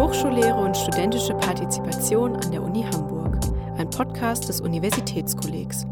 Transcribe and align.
Hochschullehre 0.00 0.54
und 0.54 0.74
studentische 0.78 1.34
Partizipation 1.34 2.34
an 2.34 2.50
der 2.50 2.62
Uni 2.62 2.84
Hamburg, 2.84 3.38
ein 3.76 3.90
Podcast 3.90 4.48
des 4.48 4.62
Universitätskollegs. 4.62 5.84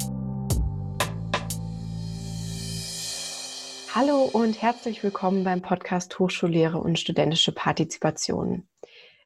Hallo 3.95 4.31
und 4.33 4.63
herzlich 4.63 5.03
willkommen 5.03 5.45
beim 5.45 5.61
Podcast 5.61 6.19
Hochschullehre 6.19 6.79
und 6.79 6.99
studentische 6.99 7.53
Partizipation. 7.53 8.67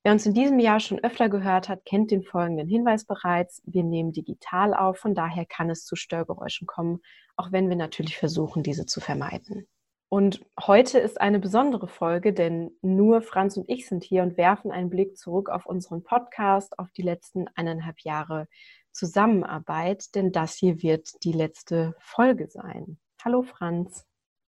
Wer 0.02 0.14
uns 0.14 0.26
in 0.26 0.34
diesem 0.34 0.58
Jahr 0.58 0.80
schon 0.80 0.98
öfter 0.98 1.28
gehört 1.28 1.68
hat, 1.68 1.84
kennt 1.84 2.10
den 2.10 2.24
folgenden 2.24 2.66
Hinweis 2.66 3.04
bereits. 3.04 3.62
Wir 3.64 3.84
nehmen 3.84 4.10
digital 4.10 4.74
auf, 4.74 4.98
von 4.98 5.14
daher 5.14 5.46
kann 5.46 5.70
es 5.70 5.84
zu 5.84 5.94
Störgeräuschen 5.94 6.66
kommen, 6.66 7.02
auch 7.36 7.52
wenn 7.52 7.68
wir 7.68 7.76
natürlich 7.76 8.16
versuchen, 8.16 8.64
diese 8.64 8.84
zu 8.84 8.98
vermeiden. 8.98 9.68
Und 10.12 10.44
heute 10.60 10.98
ist 10.98 11.18
eine 11.22 11.38
besondere 11.38 11.88
Folge, 11.88 12.34
denn 12.34 12.76
nur 12.82 13.22
Franz 13.22 13.56
und 13.56 13.66
ich 13.70 13.88
sind 13.88 14.04
hier 14.04 14.22
und 14.22 14.36
werfen 14.36 14.70
einen 14.70 14.90
Blick 14.90 15.16
zurück 15.16 15.48
auf 15.48 15.64
unseren 15.64 16.02
Podcast, 16.02 16.78
auf 16.78 16.92
die 16.92 17.00
letzten 17.00 17.48
eineinhalb 17.54 17.98
Jahre 18.00 18.46
Zusammenarbeit, 18.92 20.14
denn 20.14 20.30
das 20.30 20.56
hier 20.56 20.82
wird 20.82 21.08
die 21.24 21.32
letzte 21.32 21.94
Folge 21.98 22.46
sein. 22.50 22.98
Hallo 23.24 23.42
Franz. 23.42 24.04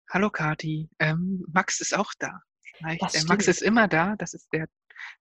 Hallo 0.09 0.29
Kati. 0.29 0.89
Ähm, 0.99 1.45
Max 1.47 1.79
ist 1.79 1.97
auch 1.97 2.11
da. 2.19 2.41
Äh, 2.85 2.97
Max 3.25 3.47
ist 3.47 3.61
immer 3.61 3.87
da. 3.87 4.17
Das 4.17 4.33
ist 4.33 4.51
der 4.51 4.67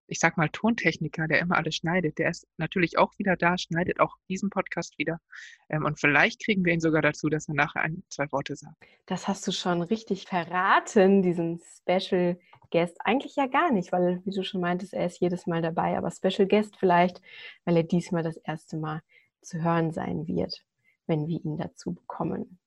ich 0.06 0.18
sag 0.18 0.36
mal, 0.36 0.48
Tontechniker, 0.48 1.26
der 1.26 1.40
immer 1.40 1.56
alles 1.56 1.76
schneidet, 1.76 2.18
der 2.18 2.30
ist 2.30 2.46
natürlich 2.56 2.98
auch 2.98 3.12
wieder 3.18 3.36
da, 3.36 3.56
schneidet 3.58 4.00
auch 4.00 4.16
diesen 4.28 4.50
Podcast 4.50 4.98
wieder. 4.98 5.20
Ähm, 5.68 5.84
und 5.84 5.98
vielleicht 5.98 6.44
kriegen 6.44 6.64
wir 6.64 6.72
ihn 6.72 6.80
sogar 6.80 7.02
dazu, 7.02 7.28
dass 7.28 7.48
er 7.48 7.54
nachher 7.54 7.82
ein, 7.82 8.02
zwei 8.08 8.30
Worte 8.32 8.56
sagt. 8.56 8.76
Das 9.06 9.28
hast 9.28 9.46
du 9.46 9.52
schon 9.52 9.82
richtig 9.82 10.26
verraten, 10.26 11.22
diesen 11.22 11.60
Special 11.80 12.38
Guest. 12.70 12.96
Eigentlich 13.04 13.36
ja 13.36 13.46
gar 13.46 13.70
nicht, 13.70 13.92
weil, 13.92 14.20
wie 14.24 14.30
du 14.30 14.42
schon 14.42 14.60
meintest, 14.60 14.94
er 14.94 15.06
ist 15.06 15.20
jedes 15.20 15.46
Mal 15.46 15.62
dabei, 15.62 15.96
aber 15.96 16.10
Special 16.10 16.48
Guest 16.48 16.76
vielleicht, 16.76 17.20
weil 17.64 17.76
er 17.76 17.84
diesmal 17.84 18.22
das 18.22 18.36
erste 18.38 18.76
Mal 18.76 19.00
zu 19.42 19.62
hören 19.62 19.92
sein 19.92 20.26
wird, 20.26 20.64
wenn 21.06 21.28
wir 21.28 21.44
ihn 21.44 21.56
dazu 21.56 21.94
bekommen. 21.94 22.58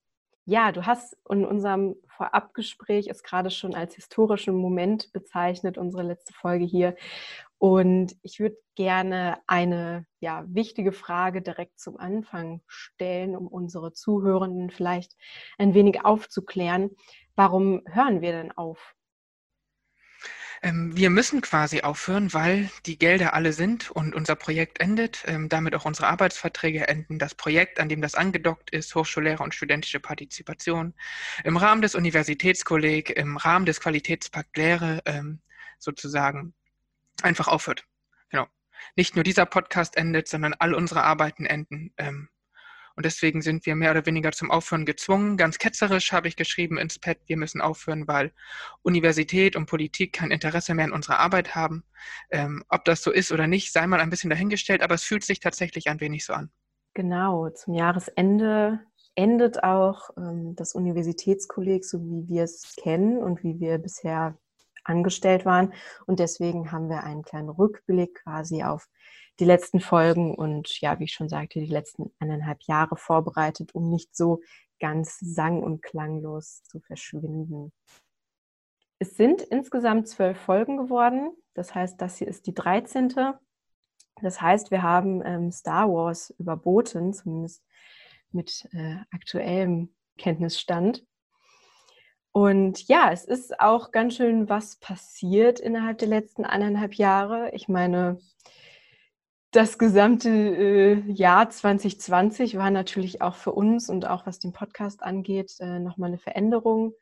Ja, 0.45 0.71
du 0.71 0.85
hast 0.85 1.17
in 1.29 1.45
unserem 1.45 1.95
Vorabgespräch 2.17 3.07
es 3.07 3.23
gerade 3.23 3.51
schon 3.51 3.75
als 3.75 3.95
historischen 3.95 4.55
Moment 4.55 5.11
bezeichnet, 5.13 5.77
unsere 5.77 6.03
letzte 6.03 6.33
Folge 6.33 6.65
hier. 6.65 6.95
Und 7.59 8.15
ich 8.21 8.39
würde 8.39 8.57
gerne 8.75 9.39
eine 9.47 10.05
ja, 10.19 10.43
wichtige 10.47 10.91
Frage 10.91 11.41
direkt 11.41 11.79
zum 11.79 11.97
Anfang 11.97 12.61
stellen, 12.67 13.35
um 13.35 13.47
unsere 13.47 13.93
Zuhörenden 13.93 14.69
vielleicht 14.69 15.15
ein 15.57 15.73
wenig 15.73 16.03
aufzuklären. 16.03 16.91
Warum 17.35 17.81
hören 17.87 18.21
wir 18.21 18.31
denn 18.31 18.51
auf? 18.51 18.96
Ähm, 20.61 20.95
wir 20.95 21.09
müssen 21.09 21.41
quasi 21.41 21.81
aufhören, 21.81 22.33
weil 22.33 22.69
die 22.85 22.97
Gelder 22.97 23.33
alle 23.33 23.53
sind 23.53 23.91
und 23.91 24.15
unser 24.15 24.35
Projekt 24.35 24.79
endet, 24.79 25.23
ähm, 25.27 25.49
damit 25.49 25.75
auch 25.75 25.85
unsere 25.85 26.07
Arbeitsverträge 26.07 26.87
enden. 26.87 27.19
Das 27.19 27.35
Projekt, 27.35 27.79
an 27.79 27.89
dem 27.89 28.01
das 28.01 28.15
angedockt 28.15 28.71
ist, 28.71 28.95
Hochschullehrer 28.95 29.43
und 29.43 29.53
studentische 29.53 29.99
Partizipation, 29.99 30.93
im 31.43 31.57
Rahmen 31.57 31.81
des 31.81 31.95
Universitätskolleg, 31.95 33.11
im 33.11 33.37
Rahmen 33.37 33.65
des 33.65 33.79
Qualitätspakt 33.79 34.57
Lehre 34.57 35.01
ähm, 35.05 35.41
sozusagen 35.79 36.53
einfach 37.21 37.47
aufhört. 37.47 37.85
Genau. 38.29 38.47
Nicht 38.95 39.15
nur 39.15 39.23
dieser 39.23 39.45
Podcast 39.45 39.97
endet, 39.97 40.27
sondern 40.27 40.53
all 40.53 40.73
unsere 40.73 41.03
Arbeiten 41.03 41.45
enden. 41.45 41.93
Und 42.97 43.05
deswegen 43.05 43.43
sind 43.43 43.67
wir 43.67 43.75
mehr 43.75 43.91
oder 43.91 44.07
weniger 44.07 44.31
zum 44.31 44.49
Aufhören 44.49 44.83
gezwungen. 44.83 45.37
Ganz 45.37 45.59
ketzerisch 45.59 46.11
habe 46.11 46.27
ich 46.27 46.35
geschrieben 46.35 46.79
ins 46.79 46.97
Pad, 46.97 47.19
wir 47.27 47.37
müssen 47.37 47.61
aufhören, 47.61 48.07
weil 48.07 48.31
Universität 48.81 49.55
und 49.55 49.67
Politik 49.67 50.13
kein 50.13 50.31
Interesse 50.31 50.73
mehr 50.73 50.85
an 50.85 50.93
unserer 50.93 51.19
Arbeit 51.19 51.53
haben. 51.53 51.83
Ähm, 52.31 52.63
ob 52.69 52.85
das 52.85 53.03
so 53.03 53.11
ist 53.11 53.31
oder 53.31 53.45
nicht, 53.45 53.71
sei 53.71 53.85
mal 53.85 53.99
ein 53.99 54.09
bisschen 54.09 54.31
dahingestellt, 54.31 54.81
aber 54.81 54.95
es 54.95 55.03
fühlt 55.03 55.23
sich 55.23 55.39
tatsächlich 55.39 55.89
ein 55.89 56.01
wenig 56.01 56.25
so 56.25 56.33
an. 56.33 56.49
Genau, 56.95 57.49
zum 57.51 57.75
Jahresende 57.75 58.79
endet 59.13 59.63
auch 59.63 60.09
ähm, 60.17 60.55
das 60.55 60.73
Universitätskolleg, 60.73 61.85
so 61.85 62.01
wie 62.01 62.27
wir 62.27 62.45
es 62.45 62.73
kennen 62.77 63.19
und 63.19 63.43
wie 63.43 63.59
wir 63.59 63.77
bisher 63.77 64.39
angestellt 64.83 65.45
waren. 65.45 65.71
Und 66.07 66.19
deswegen 66.19 66.71
haben 66.71 66.89
wir 66.89 67.03
einen 67.03 67.21
kleinen 67.21 67.49
Rückblick 67.49 68.23
quasi 68.23 68.63
auf 68.63 68.87
die 69.39 69.45
letzten 69.45 69.79
Folgen 69.79 70.33
und 70.35 70.81
ja, 70.81 70.99
wie 70.99 71.05
ich 71.05 71.13
schon 71.13 71.29
sagte, 71.29 71.59
die 71.59 71.65
letzten 71.65 72.11
eineinhalb 72.19 72.63
Jahre 72.63 72.97
vorbereitet, 72.97 73.75
um 73.75 73.89
nicht 73.89 74.15
so 74.15 74.41
ganz 74.79 75.17
sang- 75.19 75.63
und 75.63 75.81
klanglos 75.81 76.63
zu 76.63 76.79
verschwinden. 76.79 77.71
Es 78.99 79.15
sind 79.15 79.41
insgesamt 79.41 80.07
zwölf 80.07 80.39
Folgen 80.39 80.77
geworden. 80.77 81.31
Das 81.53 81.75
heißt, 81.75 82.01
das 82.01 82.17
hier 82.17 82.27
ist 82.27 82.47
die 82.47 82.53
13. 82.53 83.13
Das 84.21 84.41
heißt, 84.41 84.71
wir 84.71 84.81
haben 84.81 85.21
ähm, 85.23 85.51
Star 85.51 85.87
Wars 85.87 86.33
überboten, 86.39 87.13
zumindest 87.13 87.63
mit 88.31 88.67
äh, 88.71 88.97
aktuellem 89.11 89.93
Kenntnisstand. 90.17 91.05
Und 92.31 92.87
ja, 92.87 93.11
es 93.11 93.25
ist 93.25 93.59
auch 93.59 93.91
ganz 93.91 94.15
schön 94.15 94.49
was 94.49 94.75
passiert 94.77 95.59
innerhalb 95.59 95.97
der 95.99 96.07
letzten 96.07 96.45
eineinhalb 96.45 96.95
Jahre. 96.95 97.51
Ich 97.53 97.67
meine, 97.67 98.19
das 99.51 99.77
gesamte 99.77 100.29
äh, 100.29 101.11
Jahr 101.11 101.49
2020 101.49 102.57
war 102.57 102.69
natürlich 102.69 103.21
auch 103.21 103.35
für 103.35 103.53
uns 103.53 103.89
und 103.89 104.05
auch 104.05 104.25
was 104.25 104.39
den 104.39 104.53
Podcast 104.53 105.03
angeht, 105.03 105.55
äh, 105.59 105.79
nochmal 105.79 106.09
eine 106.09 106.17
Veränderung. 106.17 106.93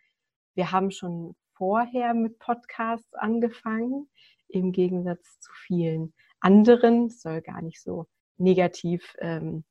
Wir 0.53 0.71
haben 0.71 0.91
schon 0.91 1.35
vorher 1.53 2.13
mit 2.13 2.37
Podcasts 2.39 3.13
angefangen, 3.15 4.09
im 4.47 4.71
Gegensatz 4.71 5.39
zu 5.39 5.51
vielen 5.65 6.13
anderen. 6.39 7.07
Es 7.07 7.21
soll 7.21 7.41
gar 7.41 7.61
nicht 7.61 7.81
so 7.81 8.05
negativ 8.37 9.15
ähm, 9.19 9.63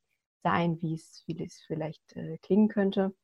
sein, 0.43 0.81
wie 0.83 0.95
es, 0.95 1.23
wie 1.27 1.43
es 1.45 1.63
vielleicht 1.67 2.17
äh, 2.17 2.39
klingen 2.39 2.69
könnte, 2.69 3.15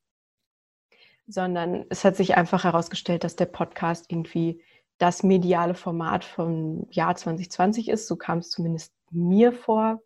sondern 1.27 1.87
es 1.91 2.05
hat 2.05 2.17
sich 2.17 2.37
einfach 2.37 2.65
herausgestellt, 2.65 3.25
dass 3.25 3.37
der 3.37 3.47
Podcast 3.47 4.07
irgendwie 4.11 4.63
das 5.01 5.23
mediale 5.23 5.75
Format 5.75 6.25
vom 6.25 6.87
Jahr 6.91 7.17
2020 7.17 7.89
ist. 7.89 8.07
So 8.07 8.17
kam 8.17 8.39
es 8.39 8.51
zumindest 8.51 8.93
mir 9.11 9.53
vor. 9.53 10.03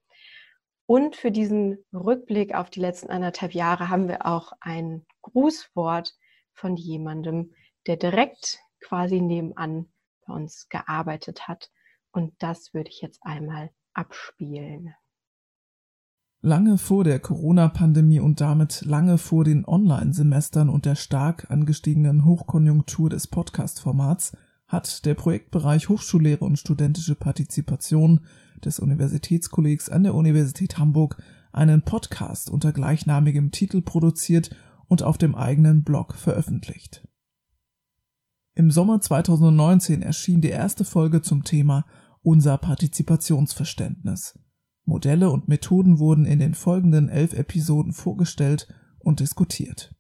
Und 0.87 1.17
für 1.17 1.33
diesen 1.33 1.79
Rückblick 1.93 2.55
auf 2.55 2.71
die 2.71 2.81
letzten 2.81 3.11
anderthalb 3.11 3.55
Jahre 3.55 3.89
haben 3.89 4.07
wir 4.07 4.25
auch 4.25 4.53
ein 4.61 5.05
Grußwort 5.23 6.15
von 6.53 6.77
jemandem, 6.77 7.53
der 7.89 7.97
direkt 7.97 8.61
quasi 8.81 9.21
nebenan 9.21 9.87
bei 10.27 10.35
uns 10.35 10.69
gearbeitet 10.69 11.49
hat. 11.49 11.71
Und 12.13 12.33
das 12.39 12.73
würde 12.73 12.91
ich 12.91 13.01
jetzt 13.01 13.19
einmal 13.23 13.71
abspielen. 13.95 14.95
Lange 16.41 16.79
vor 16.79 17.03
der 17.03 17.19
Corona-Pandemie 17.19 18.21
und 18.21 18.41
damit 18.41 18.83
lange 18.83 19.19
vor 19.19 19.43
den 19.43 19.65
Online-Semestern 19.65 20.69
und 20.69 20.85
der 20.85 20.95
stark 20.95 21.51
angestiegenen 21.51 22.25
Hochkonjunktur 22.25 23.11
des 23.11 23.27
Podcast-Formats 23.27 24.37
hat 24.67 25.05
der 25.05 25.15
Projektbereich 25.15 25.89
Hochschullehre 25.89 26.45
und 26.45 26.59
studentische 26.59 27.15
Partizipation 27.15 28.21
des 28.65 28.81
Universitätskollegs 28.81 29.89
an 29.89 30.05
der 30.05 30.15
Universität 30.15 30.79
Hamburg 30.79 31.23
einen 31.53 31.83
Podcast 31.83 32.51
unter 32.51 32.73
gleichnamigem 32.73 33.51
Titel 33.51 33.83
produziert 33.83 34.51
und 34.89 35.03
auf 35.03 35.19
dem 35.19 35.35
eigenen 35.35 35.85
Blog 35.85 36.15
veröffentlicht. 36.15 37.07
Im 38.55 38.71
Sommer 38.71 39.01
2019 39.01 40.03
erschien 40.03 40.41
die 40.41 40.51
erste 40.51 40.85
Folge 40.85 41.23
zum 41.23 41.45
Thema 41.45 41.85
Unser 42.23 42.57
Partizipationsverständnis. 42.59 44.39
Modelle 44.85 45.31
und 45.31 45.49
Methoden 45.49 45.99
wurden 45.99 46.25
in 46.25 46.39
den 46.39 46.55
folgenden 46.55 47.09
elf 47.09 47.33
Episoden 47.33 47.93
vorgestellt 47.93 48.69
und 48.99 49.21
diskutiert. 49.21 49.95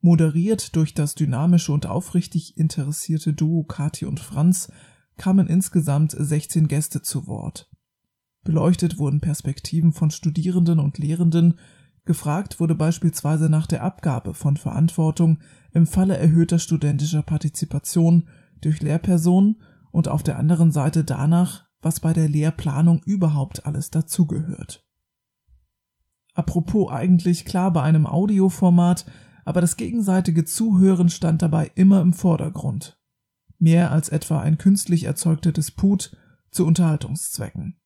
Moderiert 0.00 0.76
durch 0.76 0.94
das 0.94 1.14
dynamische 1.14 1.72
und 1.72 1.86
aufrichtig 1.86 2.56
interessierte 2.56 3.34
Duo 3.34 3.64
Kati 3.64 4.06
und 4.06 4.18
Franz 4.18 4.72
kamen 5.18 5.46
insgesamt 5.46 6.12
16 6.18 6.68
Gäste 6.68 7.02
zu 7.02 7.26
Wort. 7.26 7.70
Beleuchtet 8.42 8.98
wurden 8.98 9.20
Perspektiven 9.20 9.92
von 9.92 10.10
Studierenden 10.10 10.78
und 10.78 10.96
Lehrenden, 10.96 11.58
gefragt 12.06 12.58
wurde 12.58 12.74
beispielsweise 12.74 13.50
nach 13.50 13.66
der 13.66 13.82
Abgabe 13.82 14.32
von 14.32 14.56
Verantwortung 14.56 15.40
im 15.72 15.86
Falle 15.86 16.16
erhöhter 16.16 16.58
studentischer 16.58 17.22
Partizipation 17.22 18.28
durch 18.62 18.80
Lehrpersonen 18.80 19.60
und 19.90 20.08
auf 20.08 20.22
der 20.22 20.38
anderen 20.38 20.72
Seite 20.72 21.04
danach, 21.04 21.66
was 21.82 22.00
bei 22.00 22.14
der 22.14 22.28
Lehrplanung 22.28 23.02
überhaupt 23.04 23.66
alles 23.66 23.90
dazugehört. 23.90 24.86
Apropos 26.32 26.90
eigentlich 26.90 27.44
klar 27.44 27.70
bei 27.72 27.82
einem 27.82 28.06
Audioformat, 28.06 29.04
aber 29.44 29.60
das 29.60 29.76
gegenseitige 29.76 30.44
Zuhören 30.44 31.08
stand 31.08 31.42
dabei 31.42 31.70
immer 31.74 32.00
im 32.00 32.12
Vordergrund 32.12 33.00
mehr 33.60 33.92
als 33.92 34.08
etwa 34.08 34.40
ein 34.40 34.58
künstlich 34.58 35.04
erzeugter 35.04 35.52
Disput 35.52 36.16
zu 36.50 36.66
Unterhaltungszwecken. 36.66 37.76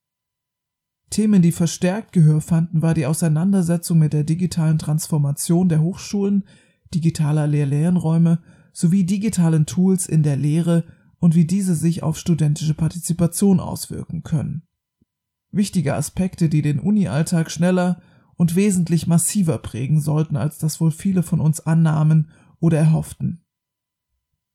Themen, 1.10 1.42
die 1.42 1.52
verstärkt 1.52 2.12
Gehör 2.12 2.40
fanden, 2.40 2.80
war 2.80 2.94
die 2.94 3.06
Auseinandersetzung 3.06 3.98
mit 3.98 4.12
der 4.12 4.24
digitalen 4.24 4.78
Transformation 4.78 5.68
der 5.68 5.82
Hochschulen, 5.82 6.44
digitaler 6.94 7.46
Lehr-Lernräume 7.46 8.40
sowie 8.72 9.04
digitalen 9.04 9.66
Tools 9.66 10.06
in 10.06 10.22
der 10.22 10.36
Lehre 10.36 10.84
und 11.18 11.34
wie 11.34 11.44
diese 11.44 11.74
sich 11.74 12.02
auf 12.02 12.18
studentische 12.18 12.74
Partizipation 12.74 13.60
auswirken 13.60 14.22
können. 14.22 14.62
Wichtige 15.52 15.94
Aspekte, 15.94 16.48
die 16.48 16.62
den 16.62 16.80
Uni-Alltag 16.80 17.50
schneller 17.50 18.00
und 18.36 18.56
wesentlich 18.56 19.06
massiver 19.06 19.58
prägen 19.58 20.00
sollten, 20.00 20.36
als 20.36 20.58
das 20.58 20.80
wohl 20.80 20.90
viele 20.90 21.22
von 21.22 21.40
uns 21.40 21.60
annahmen 21.60 22.30
oder 22.60 22.78
erhofften. 22.78 23.44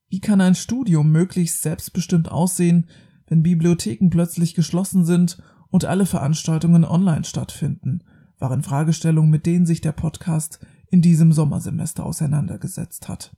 Wie 0.10 0.20
kann 0.20 0.42
ein 0.42 0.56
Studium 0.56 1.12
möglichst 1.12 1.62
selbstbestimmt 1.62 2.32
aussehen, 2.32 2.88
wenn 3.28 3.44
Bibliotheken 3.44 4.10
plötzlich 4.10 4.56
geschlossen 4.56 5.06
sind 5.06 5.42
und 5.70 5.86
alle 5.86 6.06
Veranstaltungen 6.06 6.84
online 6.84 7.24
stattfinden, 7.24 8.04
waren 8.40 8.64
Fragestellungen, 8.64 9.30
mit 9.30 9.46
denen 9.46 9.66
sich 9.66 9.82
der 9.82 9.92
Podcast 9.92 10.60
in 10.88 11.02
diesem 11.02 11.32
Sommersemester 11.32 12.06
auseinandergesetzt 12.06 13.08
hat. 13.08 13.36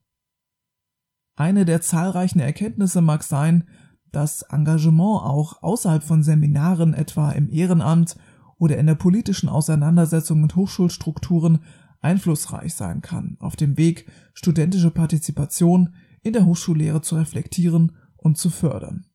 Eine 1.36 1.66
der 1.66 1.82
zahlreichen 1.82 2.40
Erkenntnisse 2.40 3.02
mag 3.02 3.24
sein, 3.24 3.66
dass 4.12 4.44
Engagement 4.44 5.24
auch 5.24 5.64
außerhalb 5.64 6.04
von 6.04 6.24
Seminaren, 6.24 6.94
etwa 6.94 7.32
im 7.32 7.50
Ehrenamt 7.50 8.16
oder 8.62 8.78
in 8.78 8.86
der 8.86 8.94
politischen 8.94 9.50
Auseinandersetzung 9.50 10.40
mit 10.40 10.56
Hochschulstrukturen, 10.56 11.64
einflussreich 12.00 12.76
sein 12.76 13.02
kann, 13.02 13.36
auf 13.40 13.56
dem 13.56 13.76
Weg, 13.76 14.06
studentische 14.36 14.92
Partizipation 14.92 15.96
in 16.22 16.34
der 16.34 16.46
Hochschullehre 16.46 17.02
zu 17.02 17.16
reflektieren 17.16 17.94
und 18.18 18.38
zu 18.38 18.52
fördern. 18.52 19.08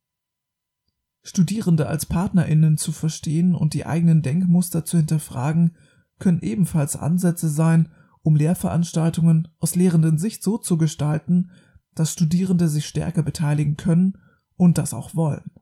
Studierende 1.22 1.86
als 1.86 2.06
Partnerinnen 2.06 2.76
zu 2.76 2.90
verstehen 2.90 3.54
und 3.54 3.74
die 3.74 3.86
eigenen 3.86 4.20
Denkmuster 4.20 4.84
zu 4.84 4.96
hinterfragen, 4.96 5.76
können 6.18 6.40
ebenfalls 6.40 6.96
Ansätze 6.96 7.48
sein, 7.48 7.88
um 8.22 8.34
Lehrveranstaltungen 8.34 9.46
aus 9.60 9.76
lehrenden 9.76 10.18
Sicht 10.18 10.42
so 10.42 10.58
zu 10.58 10.76
gestalten, 10.76 11.52
dass 11.94 12.12
Studierende 12.12 12.68
sich 12.68 12.86
stärker 12.86 13.22
beteiligen 13.22 13.76
können 13.76 14.18
und 14.56 14.76
das 14.76 14.92
auch 14.92 15.14
wollen. 15.14 15.52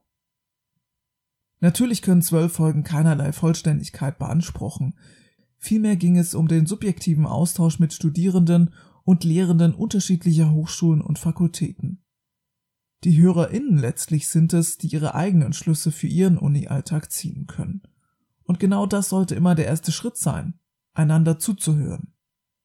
Natürlich 1.65 2.03
können 2.03 2.21
zwölf 2.21 2.53
Folgen 2.53 2.83
keinerlei 2.83 3.31
Vollständigkeit 3.31 4.19
beanspruchen. 4.19 4.93
Vielmehr 5.57 5.95
ging 5.95 6.15
es 6.15 6.35
um 6.35 6.47
den 6.47 6.67
subjektiven 6.67 7.25
Austausch 7.25 7.79
mit 7.79 7.91
Studierenden 7.91 8.71
und 9.03 9.23
Lehrenden 9.23 9.73
unterschiedlicher 9.73 10.51
Hochschulen 10.51 11.01
und 11.01 11.17
Fakultäten. 11.17 12.03
Die 13.03 13.19
HörerInnen 13.19 13.79
letztlich 13.79 14.27
sind 14.27 14.53
es, 14.53 14.77
die 14.77 14.89
ihre 14.89 15.15
eigenen 15.15 15.53
Schlüsse 15.53 15.91
für 15.91 16.05
ihren 16.05 16.37
Uni-Alltag 16.37 17.11
ziehen 17.11 17.47
können. 17.47 17.81
Und 18.43 18.59
genau 18.59 18.85
das 18.85 19.09
sollte 19.09 19.33
immer 19.33 19.55
der 19.55 19.65
erste 19.65 19.91
Schritt 19.91 20.17
sein, 20.17 20.59
einander 20.93 21.39
zuzuhören. 21.39 22.13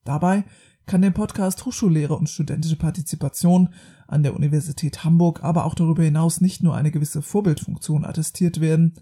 Dabei 0.04 0.44
kann 0.90 1.02
der 1.02 1.12
Podcast 1.12 1.64
Hochschullehre 1.66 2.16
und 2.16 2.28
studentische 2.28 2.74
Partizipation 2.74 3.72
an 4.08 4.24
der 4.24 4.34
Universität 4.34 5.04
Hamburg 5.04 5.40
aber 5.44 5.64
auch 5.64 5.76
darüber 5.76 6.02
hinaus 6.02 6.40
nicht 6.40 6.64
nur 6.64 6.74
eine 6.74 6.90
gewisse 6.90 7.22
Vorbildfunktion 7.22 8.04
attestiert 8.04 8.60
werden, 8.60 8.94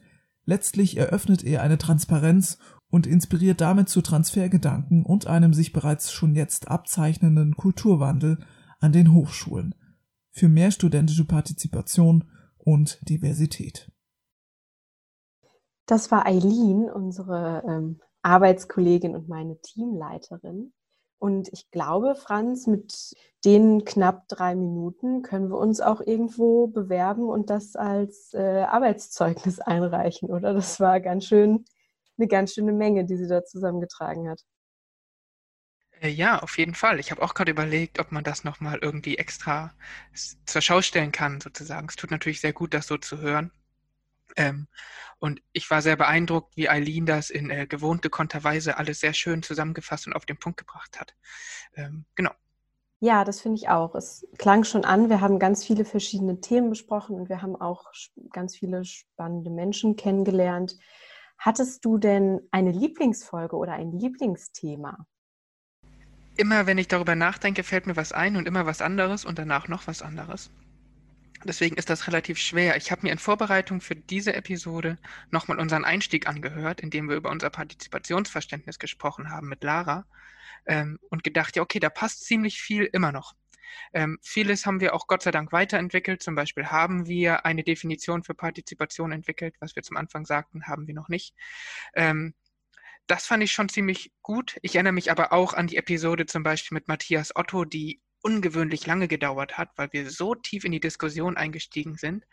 letztlich 0.44 0.98
eröffnet 0.98 1.42
er 1.42 1.62
eine 1.62 1.78
Transparenz 1.78 2.58
und 2.90 3.06
inspiriert 3.06 3.62
damit 3.62 3.88
zu 3.88 4.02
Transfergedanken 4.02 5.02
und 5.06 5.28
einem 5.28 5.54
sich 5.54 5.72
bereits 5.72 6.12
schon 6.12 6.34
jetzt 6.34 6.68
abzeichnenden 6.68 7.56
Kulturwandel 7.56 8.36
an 8.80 8.92
den 8.92 9.14
Hochschulen 9.14 9.74
für 10.30 10.50
mehr 10.50 10.72
studentische 10.72 11.24
Partizipation 11.24 12.30
und 12.58 13.00
Diversität. 13.08 13.90
Das 15.86 16.10
war 16.10 16.26
Eileen, 16.26 16.90
unsere 16.90 17.62
ähm, 17.66 17.98
Arbeitskollegin 18.20 19.16
und 19.16 19.26
meine 19.30 19.58
Teamleiterin. 19.62 20.74
Und 21.18 21.48
ich 21.52 21.70
glaube, 21.70 22.14
Franz, 22.14 22.66
mit 22.66 23.14
den 23.44 23.84
knapp 23.84 24.28
drei 24.28 24.54
Minuten 24.54 25.22
können 25.22 25.48
wir 25.50 25.58
uns 25.58 25.80
auch 25.80 26.00
irgendwo 26.00 26.68
bewerben 26.68 27.28
und 27.28 27.50
das 27.50 27.76
als 27.76 28.32
äh, 28.34 28.62
Arbeitszeugnis 28.62 29.60
einreichen, 29.60 30.30
oder? 30.30 30.54
Das 30.54 30.80
war 30.80 31.00
ganz 31.00 31.26
schön, 31.26 31.64
eine 32.18 32.28
ganz 32.28 32.54
schöne 32.54 32.72
Menge, 32.72 33.04
die 33.04 33.16
sie 33.16 33.28
da 33.28 33.44
zusammengetragen 33.44 34.28
hat. 34.28 34.42
Äh, 36.00 36.08
ja, 36.08 36.38
auf 36.40 36.58
jeden 36.58 36.74
Fall. 36.74 36.98
Ich 37.00 37.10
habe 37.10 37.22
auch 37.22 37.34
gerade 37.34 37.50
überlegt, 37.50 37.98
ob 37.98 38.12
man 38.12 38.24
das 38.24 38.44
nochmal 38.44 38.78
irgendwie 38.80 39.18
extra 39.18 39.72
zur 40.46 40.60
Schau 40.62 40.82
stellen 40.82 41.12
kann, 41.12 41.40
sozusagen. 41.40 41.88
Es 41.88 41.96
tut 41.96 42.10
natürlich 42.10 42.40
sehr 42.40 42.52
gut, 42.52 42.74
das 42.74 42.86
so 42.86 42.96
zu 42.96 43.18
hören. 43.18 43.50
Ähm, 44.38 44.68
und 45.18 45.42
ich 45.52 45.68
war 45.68 45.82
sehr 45.82 45.96
beeindruckt, 45.96 46.56
wie 46.56 46.68
Eileen 46.68 47.04
das 47.04 47.28
in 47.28 47.50
äh, 47.50 47.66
gewohnt 47.66 48.02
gekonnter 48.02 48.44
Weise 48.44 48.78
alles 48.78 49.00
sehr 49.00 49.12
schön 49.12 49.42
zusammengefasst 49.42 50.06
und 50.06 50.12
auf 50.12 50.24
den 50.24 50.38
Punkt 50.38 50.58
gebracht 50.58 50.98
hat. 50.98 51.14
Ähm, 51.74 52.04
genau. 52.14 52.30
Ja, 53.00 53.24
das 53.24 53.40
finde 53.40 53.56
ich 53.56 53.68
auch. 53.68 53.94
Es 53.94 54.26
klang 54.38 54.64
schon 54.64 54.84
an, 54.84 55.08
wir 55.08 55.20
haben 55.20 55.38
ganz 55.38 55.64
viele 55.64 55.84
verschiedene 55.84 56.40
Themen 56.40 56.70
besprochen 56.70 57.16
und 57.16 57.28
wir 57.28 57.42
haben 57.42 57.56
auch 57.56 57.86
ganz 58.30 58.56
viele 58.56 58.84
spannende 58.84 59.50
Menschen 59.50 59.96
kennengelernt. 59.96 60.76
Hattest 61.38 61.84
du 61.84 61.98
denn 61.98 62.40
eine 62.50 62.72
Lieblingsfolge 62.72 63.56
oder 63.56 63.72
ein 63.72 63.92
Lieblingsthema? 63.92 65.06
Immer 66.36 66.66
wenn 66.66 66.78
ich 66.78 66.88
darüber 66.88 67.16
nachdenke, 67.16 67.64
fällt 67.64 67.86
mir 67.86 67.96
was 67.96 68.12
ein 68.12 68.36
und 68.36 68.46
immer 68.46 68.66
was 68.66 68.82
anderes 68.82 69.24
und 69.24 69.38
danach 69.38 69.66
noch 69.66 69.86
was 69.86 70.02
anderes. 70.02 70.50
Deswegen 71.44 71.76
ist 71.76 71.90
das 71.90 72.06
relativ 72.06 72.38
schwer. 72.38 72.76
Ich 72.76 72.90
habe 72.90 73.02
mir 73.02 73.12
in 73.12 73.18
Vorbereitung 73.18 73.80
für 73.80 73.94
diese 73.94 74.34
Episode 74.34 74.98
nochmal 75.30 75.58
unseren 75.58 75.84
Einstieg 75.84 76.26
angehört, 76.26 76.80
in 76.80 76.90
dem 76.90 77.08
wir 77.08 77.16
über 77.16 77.30
unser 77.30 77.50
Partizipationsverständnis 77.50 78.78
gesprochen 78.78 79.30
haben 79.30 79.48
mit 79.48 79.62
Lara 79.62 80.06
ähm, 80.66 80.98
und 81.10 81.24
gedacht, 81.24 81.56
ja, 81.56 81.62
okay, 81.62 81.78
da 81.78 81.90
passt 81.90 82.24
ziemlich 82.24 82.60
viel 82.60 82.84
immer 82.84 83.12
noch. 83.12 83.34
Ähm, 83.92 84.18
vieles 84.22 84.66
haben 84.66 84.80
wir 84.80 84.94
auch 84.94 85.06
Gott 85.06 85.22
sei 85.22 85.30
Dank 85.30 85.52
weiterentwickelt. 85.52 86.22
Zum 86.22 86.34
Beispiel 86.34 86.66
haben 86.66 87.06
wir 87.06 87.44
eine 87.46 87.62
Definition 87.62 88.24
für 88.24 88.34
Partizipation 88.34 89.12
entwickelt, 89.12 89.54
was 89.60 89.76
wir 89.76 89.82
zum 89.82 89.96
Anfang 89.96 90.24
sagten, 90.26 90.66
haben 90.66 90.86
wir 90.86 90.94
noch 90.94 91.08
nicht. 91.08 91.34
Ähm, 91.94 92.34
das 93.06 93.26
fand 93.26 93.42
ich 93.42 93.52
schon 93.52 93.68
ziemlich 93.68 94.12
gut. 94.22 94.58
Ich 94.62 94.74
erinnere 94.74 94.92
mich 94.92 95.10
aber 95.10 95.32
auch 95.32 95.54
an 95.54 95.66
die 95.66 95.76
Episode 95.76 96.26
zum 96.26 96.42
Beispiel 96.42 96.74
mit 96.74 96.88
Matthias 96.88 97.34
Otto, 97.34 97.64
die 97.64 98.00
ungewöhnlich 98.28 98.86
lange 98.86 99.08
gedauert 99.08 99.56
hat, 99.56 99.70
weil 99.76 99.88
wir 99.92 100.10
so 100.10 100.34
tief 100.34 100.64
in 100.64 100.72
die 100.72 100.80
Diskussion 100.80 101.38
eingestiegen 101.38 101.96
sind. 101.96 102.26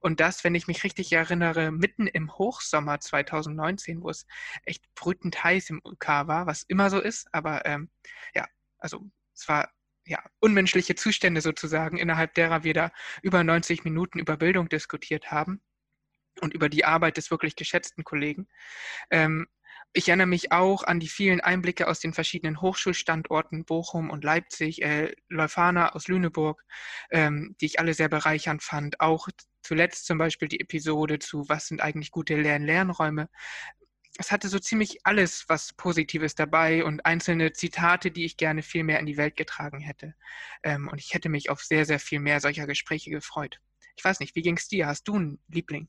Und 0.00 0.20
das, 0.20 0.44
wenn 0.44 0.54
ich 0.54 0.66
mich 0.66 0.84
richtig 0.84 1.10
erinnere, 1.12 1.70
mitten 1.70 2.06
im 2.06 2.36
Hochsommer 2.36 3.00
2019, 3.00 4.02
wo 4.02 4.10
es 4.10 4.26
echt 4.66 4.84
brütend 4.94 5.42
heiß 5.42 5.70
im 5.70 5.80
UK 5.82 6.06
war, 6.26 6.46
was 6.46 6.64
immer 6.64 6.90
so 6.90 7.00
ist. 7.00 7.26
Aber 7.32 7.64
ähm, 7.64 7.88
ja, 8.34 8.46
also 8.78 9.00
es 9.34 9.48
war 9.48 9.70
ja 10.04 10.22
unmenschliche 10.40 10.94
Zustände 10.94 11.40
sozusagen, 11.40 11.96
innerhalb 11.96 12.34
derer 12.34 12.62
wir 12.62 12.74
da 12.74 12.90
über 13.22 13.42
90 13.42 13.84
Minuten 13.84 14.18
über 14.18 14.36
Bildung 14.36 14.68
diskutiert 14.68 15.30
haben 15.30 15.62
und 16.42 16.52
über 16.52 16.68
die 16.68 16.84
Arbeit 16.84 17.16
des 17.16 17.30
wirklich 17.30 17.56
geschätzten 17.56 18.04
Kollegen. 18.04 18.46
Ähm, 19.10 19.46
ich 19.92 20.08
erinnere 20.08 20.28
mich 20.28 20.52
auch 20.52 20.84
an 20.84 21.00
die 21.00 21.08
vielen 21.08 21.40
Einblicke 21.40 21.88
aus 21.88 22.00
den 22.00 22.14
verschiedenen 22.14 22.60
Hochschulstandorten 22.60 23.64
Bochum 23.64 24.10
und 24.10 24.22
Leipzig, 24.22 24.82
äh, 24.82 25.12
Leuphana 25.28 25.92
aus 25.94 26.06
Lüneburg, 26.06 26.64
ähm, 27.10 27.56
die 27.60 27.66
ich 27.66 27.80
alle 27.80 27.94
sehr 27.94 28.08
bereichernd 28.08 28.62
fand. 28.62 29.00
Auch 29.00 29.28
zuletzt 29.62 30.06
zum 30.06 30.18
Beispiel 30.18 30.48
die 30.48 30.60
Episode 30.60 31.18
zu 31.18 31.48
Was 31.48 31.66
sind 31.66 31.80
eigentlich 31.80 32.12
gute 32.12 32.36
Lern-Lernräume. 32.40 33.28
Es 34.18 34.30
hatte 34.30 34.48
so 34.48 34.58
ziemlich 34.58 34.98
alles, 35.04 35.44
was 35.48 35.72
Positives 35.72 36.34
dabei 36.34 36.84
und 36.84 37.04
einzelne 37.06 37.52
Zitate, 37.52 38.10
die 38.10 38.24
ich 38.24 38.36
gerne 38.36 38.62
viel 38.62 38.84
mehr 38.84 39.00
in 39.00 39.06
die 39.06 39.16
Welt 39.16 39.36
getragen 39.36 39.80
hätte. 39.80 40.14
Ähm, 40.62 40.88
und 40.88 41.00
ich 41.00 41.14
hätte 41.14 41.28
mich 41.28 41.50
auf 41.50 41.62
sehr, 41.62 41.84
sehr 41.84 41.98
viel 41.98 42.20
mehr 42.20 42.40
solcher 42.40 42.66
Gespräche 42.66 43.10
gefreut. 43.10 43.60
Ich 43.96 44.04
weiß 44.04 44.20
nicht, 44.20 44.36
wie 44.36 44.42
ging 44.42 44.56
es 44.56 44.68
dir? 44.68 44.86
Hast 44.86 45.08
du 45.08 45.16
einen 45.16 45.40
Liebling? 45.48 45.88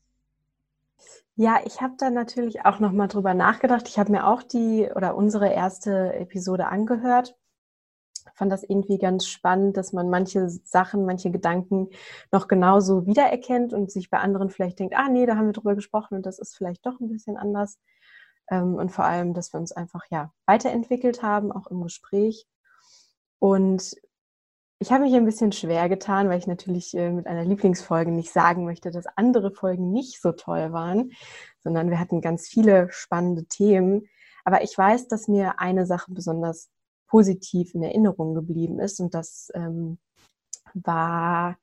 Ja, 1.36 1.60
ich 1.64 1.80
habe 1.80 1.94
da 1.98 2.10
natürlich 2.10 2.64
auch 2.66 2.78
noch 2.78 2.92
mal 2.92 3.08
drüber 3.08 3.34
nachgedacht. 3.34 3.88
Ich 3.88 3.98
habe 3.98 4.12
mir 4.12 4.26
auch 4.26 4.42
die 4.42 4.90
oder 4.94 5.16
unsere 5.16 5.48
erste 5.52 6.12
Episode 6.14 6.66
angehört. 6.66 7.36
Fand 8.34 8.52
das 8.52 8.62
irgendwie 8.62 8.98
ganz 8.98 9.26
spannend, 9.26 9.76
dass 9.76 9.92
man 9.92 10.10
manche 10.10 10.48
Sachen, 10.48 11.06
manche 11.06 11.30
Gedanken 11.30 11.88
noch 12.30 12.48
genauso 12.48 13.06
wiedererkennt 13.06 13.72
und 13.72 13.90
sich 13.90 14.10
bei 14.10 14.18
anderen 14.18 14.50
vielleicht 14.50 14.78
denkt, 14.78 14.94
ah 14.96 15.08
nee, 15.08 15.26
da 15.26 15.36
haben 15.36 15.46
wir 15.46 15.52
drüber 15.52 15.74
gesprochen 15.74 16.16
und 16.16 16.26
das 16.26 16.38
ist 16.38 16.56
vielleicht 16.56 16.84
doch 16.86 17.00
ein 17.00 17.08
bisschen 17.08 17.36
anders. 17.36 17.78
Ähm, 18.50 18.74
und 18.74 18.90
vor 18.90 19.04
allem, 19.04 19.34
dass 19.34 19.52
wir 19.52 19.60
uns 19.60 19.72
einfach 19.72 20.04
ja 20.10 20.32
weiterentwickelt 20.46 21.22
haben, 21.22 21.50
auch 21.52 21.66
im 21.68 21.82
Gespräch. 21.82 22.46
Und 23.38 23.96
ich 24.82 24.90
habe 24.90 25.04
mich 25.04 25.14
ein 25.14 25.24
bisschen 25.24 25.52
schwer 25.52 25.88
getan, 25.88 26.28
weil 26.28 26.40
ich 26.40 26.48
natürlich 26.48 26.92
äh, 26.96 27.10
mit 27.10 27.28
einer 27.28 27.44
Lieblingsfolge 27.44 28.10
nicht 28.10 28.32
sagen 28.32 28.64
möchte, 28.64 28.90
dass 28.90 29.06
andere 29.14 29.52
Folgen 29.52 29.92
nicht 29.92 30.20
so 30.20 30.32
toll 30.32 30.72
waren, 30.72 31.12
sondern 31.60 31.88
wir 31.88 32.00
hatten 32.00 32.20
ganz 32.20 32.48
viele 32.48 32.88
spannende 32.90 33.44
Themen. 33.44 34.08
Aber 34.44 34.64
ich 34.64 34.76
weiß, 34.76 35.06
dass 35.06 35.28
mir 35.28 35.60
eine 35.60 35.86
Sache 35.86 36.10
besonders 36.12 36.68
positiv 37.06 37.74
in 37.74 37.84
Erinnerung 37.84 38.34
geblieben 38.34 38.80
ist 38.80 38.98
und 38.98 39.14
das 39.14 39.52
ähm, 39.54 39.98
war, 40.74 41.58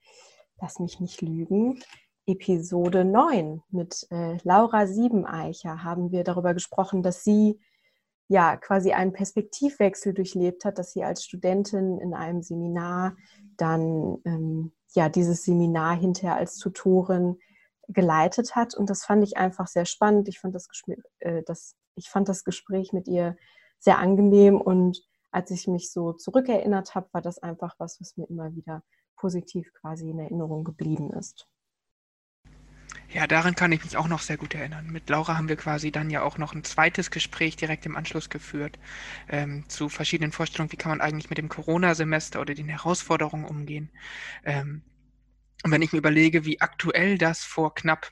lass 0.61 0.79
mich 0.79 1.01
nicht 1.01 1.21
lügen, 1.21 1.81
Episode 2.25 3.03
9 3.03 3.61
mit 3.69 4.07
äh, 4.11 4.37
Laura 4.43 4.87
Siebeneicher 4.87 5.83
haben 5.83 6.11
wir 6.13 6.23
darüber 6.23 6.53
gesprochen, 6.53 7.03
dass 7.03 7.25
sie 7.25 7.59
ja 8.29 8.55
quasi 8.57 8.93
einen 8.93 9.11
Perspektivwechsel 9.11 10.13
durchlebt 10.13 10.63
hat, 10.63 10.77
dass 10.77 10.93
sie 10.93 11.03
als 11.03 11.25
Studentin 11.25 11.97
in 11.97 12.13
einem 12.13 12.41
Seminar 12.43 13.17
dann 13.57 14.19
ähm, 14.23 14.71
ja 14.93 15.09
dieses 15.09 15.43
Seminar 15.43 15.97
hinterher 15.97 16.35
als 16.35 16.57
Tutorin 16.57 17.39
geleitet 17.87 18.55
hat. 18.55 18.75
Und 18.75 18.89
das 18.89 19.03
fand 19.03 19.23
ich 19.23 19.37
einfach 19.37 19.67
sehr 19.67 19.85
spannend. 19.85 20.29
Ich 20.29 20.39
fand 20.39 20.53
das, 20.53 20.67
äh, 21.19 21.41
das, 21.45 21.75
ich 21.95 22.07
fand 22.07 22.29
das 22.29 22.43
Gespräch 22.43 22.93
mit 22.93 23.07
ihr 23.07 23.35
sehr 23.79 23.97
angenehm 23.97 24.61
und 24.61 25.01
als 25.31 25.51
ich 25.51 25.67
mich 25.67 25.91
so 25.91 26.13
zurückerinnert 26.13 26.95
habe, 26.95 27.07
war 27.11 27.21
das 27.21 27.39
einfach 27.39 27.75
was, 27.77 27.99
was 27.99 28.17
mir 28.17 28.27
immer 28.29 28.53
wieder 28.55 28.83
positiv 29.15 29.71
quasi 29.73 30.09
in 30.09 30.19
Erinnerung 30.19 30.63
geblieben 30.63 31.11
ist. 31.11 31.47
Ja, 33.11 33.25
daran 33.25 33.55
kann 33.55 33.71
ich 33.71 33.83
mich 33.83 33.97
auch 33.97 34.07
noch 34.07 34.19
sehr 34.19 34.37
gut 34.37 34.53
erinnern. 34.53 34.91
Mit 34.91 35.09
Laura 35.09 35.35
haben 35.35 35.49
wir 35.49 35.55
quasi 35.55 35.91
dann 35.91 36.11
ja 36.11 36.21
auch 36.21 36.37
noch 36.37 36.53
ein 36.53 36.63
zweites 36.63 37.09
Gespräch 37.09 37.55
direkt 37.55 37.87
im 37.87 37.95
Anschluss 37.95 38.29
geführt 38.29 38.77
ähm, 39.29 39.67
zu 39.67 39.89
verschiedenen 39.89 40.31
Vorstellungen, 40.31 40.71
wie 40.71 40.77
kann 40.77 40.91
man 40.91 41.01
eigentlich 41.01 41.29
mit 41.29 41.39
dem 41.39 41.49
Corona-Semester 41.49 42.39
oder 42.39 42.53
den 42.53 42.69
Herausforderungen 42.69 43.45
umgehen. 43.45 43.89
Ähm, 44.45 44.83
und 45.63 45.71
wenn 45.71 45.81
ich 45.81 45.91
mir 45.91 45.97
überlege, 45.97 46.45
wie 46.45 46.61
aktuell 46.61 47.17
das 47.17 47.43
vor 47.43 47.73
knapp 47.73 48.11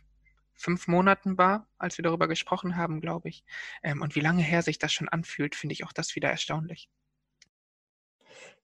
fünf 0.56 0.88
Monaten 0.88 1.38
war, 1.38 1.68
als 1.77 2.00
wir 2.00 2.04
darüber 2.04 2.27
gesprochen 2.27 2.75
haben, 2.75 3.00
glaube 3.00 3.30
ich, 3.30 3.44
ähm, 3.84 4.01
und 4.01 4.16
wie 4.16 4.22
lange 4.22 4.42
her 4.42 4.63
sich 4.63 4.80
das 4.80 4.92
schon 4.92 5.10
anfühlt, 5.10 5.56
finde 5.56 5.74
ich 5.74 5.84
auch 5.84 5.94
das 5.94 6.16
wieder 6.16 6.32
erstaunlich. 6.32 6.89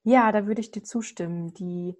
Ja, 0.01 0.31
da 0.31 0.47
würde 0.47 0.61
ich 0.61 0.71
dir 0.71 0.83
zustimmen. 0.83 1.53
Die 1.53 1.95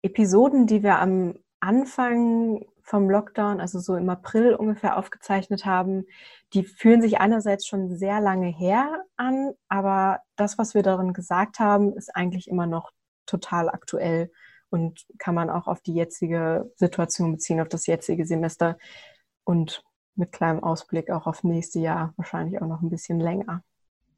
Episoden, 0.00 0.66
die 0.66 0.82
wir 0.82 0.98
am 0.98 1.34
Anfang 1.60 2.64
vom 2.84 3.08
Lockdown, 3.08 3.60
also 3.60 3.80
so 3.80 3.96
im 3.96 4.08
April 4.10 4.54
ungefähr 4.54 4.98
aufgezeichnet 4.98 5.64
haben, 5.64 6.04
die 6.52 6.64
fühlen 6.64 7.00
sich 7.00 7.18
einerseits 7.18 7.66
schon 7.66 7.96
sehr 7.96 8.20
lange 8.20 8.48
her 8.48 9.04
an, 9.16 9.54
aber 9.68 10.20
das, 10.36 10.58
was 10.58 10.74
wir 10.74 10.82
darin 10.82 11.14
gesagt 11.14 11.58
haben, 11.58 11.94
ist 11.94 12.14
eigentlich 12.14 12.46
immer 12.46 12.66
noch 12.66 12.92
total 13.26 13.70
aktuell 13.70 14.30
und 14.68 15.06
kann 15.18 15.34
man 15.34 15.48
auch 15.48 15.66
auf 15.66 15.80
die 15.80 15.94
jetzige 15.94 16.70
Situation 16.76 17.32
beziehen, 17.32 17.60
auf 17.60 17.68
das 17.68 17.86
jetzige 17.86 18.26
Semester 18.26 18.76
und 19.44 19.82
mit 20.14 20.30
kleinem 20.30 20.62
Ausblick 20.62 21.10
auch 21.10 21.26
auf 21.26 21.42
nächste 21.42 21.80
Jahr 21.80 22.12
wahrscheinlich 22.16 22.60
auch 22.60 22.66
noch 22.66 22.82
ein 22.82 22.90
bisschen 22.90 23.18
länger. 23.18 23.64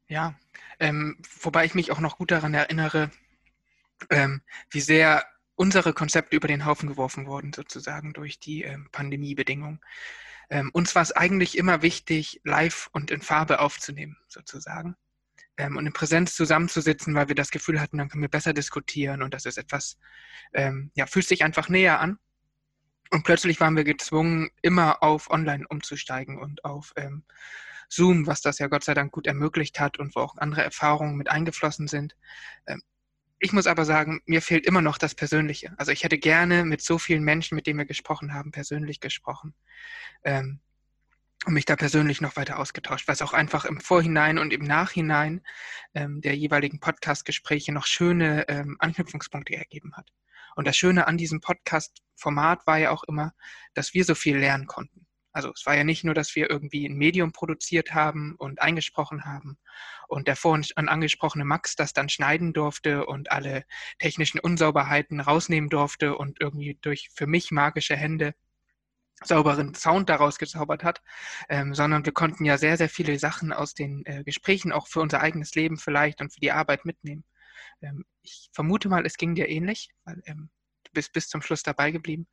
Ja, 0.09 0.35
ähm, 0.79 1.17
wobei 1.41 1.65
ich 1.65 1.73
mich 1.73 1.91
auch 1.91 1.99
noch 1.99 2.17
gut 2.17 2.31
daran 2.31 2.53
erinnere, 2.53 3.11
ähm, 4.09 4.41
wie 4.69 4.81
sehr 4.81 5.23
unsere 5.57 5.93
Konzepte 5.93 6.35
über 6.35 6.47
den 6.47 6.65
Haufen 6.65 6.87
geworfen 6.87 7.25
wurden, 7.25 7.51
sozusagen 7.51 8.13
durch 8.13 8.39
die 8.39 8.61
ähm, 8.61 8.87
Pandemiebedingungen. 8.91 9.81
Ähm, 10.49 10.69
uns 10.71 10.95
war 10.95 11.01
es 11.01 11.11
eigentlich 11.11 11.57
immer 11.57 11.81
wichtig, 11.81 12.39
live 12.43 12.89
und 12.93 13.11
in 13.11 13.21
Farbe 13.21 13.59
aufzunehmen, 13.59 14.17
sozusagen. 14.27 14.95
Ähm, 15.57 15.75
und 15.75 15.85
in 15.87 15.93
Präsenz 15.93 16.35
zusammenzusitzen, 16.35 17.15
weil 17.15 17.27
wir 17.27 17.35
das 17.35 17.49
Gefühl 17.49 17.81
hatten, 17.81 17.97
dann 17.97 18.07
können 18.07 18.21
wir 18.21 18.29
besser 18.29 18.53
diskutieren 18.53 19.23
und 19.23 19.33
das 19.33 19.45
ist 19.45 19.57
etwas, 19.57 19.97
ähm, 20.53 20.91
ja, 20.93 21.07
fühlt 21.07 21.27
sich 21.27 21.43
einfach 21.43 21.69
näher 21.69 21.99
an. 21.99 22.19
Und 23.09 23.23
plötzlich 23.23 23.59
waren 23.59 23.75
wir 23.75 23.83
gezwungen, 23.83 24.51
immer 24.61 25.01
auf 25.01 25.29
Online 25.31 25.65
umzusteigen 25.67 26.37
und 26.37 26.65
auf 26.65 26.93
ähm, 26.97 27.23
Zoom, 27.89 28.27
was 28.27 28.41
das 28.41 28.59
ja 28.59 28.67
Gott 28.67 28.83
sei 28.83 28.93
Dank 28.93 29.11
gut 29.11 29.25
ermöglicht 29.25 29.79
hat 29.79 29.97
und 29.97 30.15
wo 30.15 30.19
auch 30.19 30.37
andere 30.37 30.63
Erfahrungen 30.63 31.15
mit 31.15 31.29
eingeflossen 31.29 31.87
sind. 31.87 32.15
Ich 33.39 33.53
muss 33.53 33.67
aber 33.67 33.85
sagen, 33.85 34.21
mir 34.25 34.41
fehlt 34.41 34.65
immer 34.65 34.81
noch 34.81 34.97
das 34.97 35.13
Persönliche. 35.13 35.73
Also 35.77 35.91
ich 35.91 36.03
hätte 36.03 36.17
gerne 36.17 36.65
mit 36.65 36.81
so 36.81 36.97
vielen 36.97 37.23
Menschen, 37.23 37.55
mit 37.55 37.67
denen 37.67 37.79
wir 37.79 37.85
gesprochen 37.85 38.33
haben, 38.33 38.51
persönlich 38.51 38.99
gesprochen. 38.99 39.53
Ähm, 40.23 40.59
und 41.45 41.53
mich 41.53 41.65
da 41.65 41.75
persönlich 41.75 42.19
noch 42.19 42.35
weiter 42.35 42.59
ausgetauscht, 42.59 43.07
was 43.07 43.21
auch 43.21 43.33
einfach 43.33 43.63
im 43.65 43.79
Vorhinein 43.79 44.39
und 44.39 44.51
im 44.53 44.63
Nachhinein 44.63 45.41
ähm, 45.93 46.19
der 46.21 46.35
jeweiligen 46.35 46.79
Podcast-Gespräche 46.79 47.71
noch 47.71 47.85
schöne 47.85 48.47
ähm, 48.49 48.75
Anknüpfungspunkte 48.79 49.55
ergeben 49.55 49.95
hat. 49.95 50.09
Und 50.55 50.67
das 50.67 50.75
Schöne 50.75 51.07
an 51.07 51.17
diesem 51.17 51.39
Podcast-Format 51.39 52.65
war 52.65 52.79
ja 52.79 52.89
auch 52.89 53.03
immer, 53.03 53.33
dass 53.75 53.93
wir 53.93 54.03
so 54.03 54.15
viel 54.15 54.37
lernen 54.37 54.65
konnten. 54.65 55.06
Also 55.37 55.51
es 55.51 55.67
war 55.67 55.77
ja 55.77 55.83
nicht 55.83 56.03
nur, 56.03 56.15
dass 56.15 56.35
wir 56.35 56.49
irgendwie 56.49 56.89
ein 56.89 56.95
Medium 56.95 57.31
produziert 57.31 57.93
haben 57.93 58.33
und 58.39 58.59
eingesprochen 58.59 59.23
haben 59.23 59.59
und 60.07 60.27
der 60.27 60.35
vorhin 60.35 60.65
angesprochene 60.75 61.45
Max 61.45 61.75
das 61.75 61.93
dann 61.93 62.09
schneiden 62.09 62.53
durfte 62.53 63.05
und 63.05 63.31
alle 63.31 63.63
technischen 63.99 64.39
Unsauberheiten 64.39 65.19
rausnehmen 65.19 65.69
durfte 65.69 66.17
und 66.17 66.41
irgendwie 66.41 66.79
durch 66.81 67.09
für 67.13 67.27
mich 67.27 67.51
magische 67.51 67.95
Hände 67.95 68.33
sauberen 69.23 69.75
Sound 69.75 70.09
daraus 70.09 70.39
gezaubert 70.39 70.83
hat, 70.83 71.03
ähm, 71.49 71.75
sondern 71.75 72.03
wir 72.03 72.13
konnten 72.13 72.43
ja 72.43 72.57
sehr, 72.57 72.77
sehr 72.77 72.89
viele 72.89 73.19
Sachen 73.19 73.53
aus 73.53 73.75
den 73.75 74.07
äh, 74.07 74.23
Gesprächen 74.23 74.71
auch 74.71 74.87
für 74.87 75.01
unser 75.01 75.21
eigenes 75.21 75.53
Leben 75.53 75.77
vielleicht 75.77 76.19
und 76.19 76.33
für 76.33 76.39
die 76.39 76.51
Arbeit 76.51 76.83
mitnehmen. 76.83 77.23
Ähm, 77.83 78.05
ich 78.23 78.49
vermute 78.53 78.89
mal, 78.89 79.05
es 79.05 79.17
ging 79.17 79.35
dir 79.35 79.49
ähnlich, 79.49 79.89
weil 80.03 80.19
ähm, 80.25 80.49
du 80.97 80.99
bist 80.99 81.13
bis 81.13 81.29
zum 81.29 81.41
Schluss 81.41 81.61
dabei 81.61 81.91
geblieben. 81.91 82.27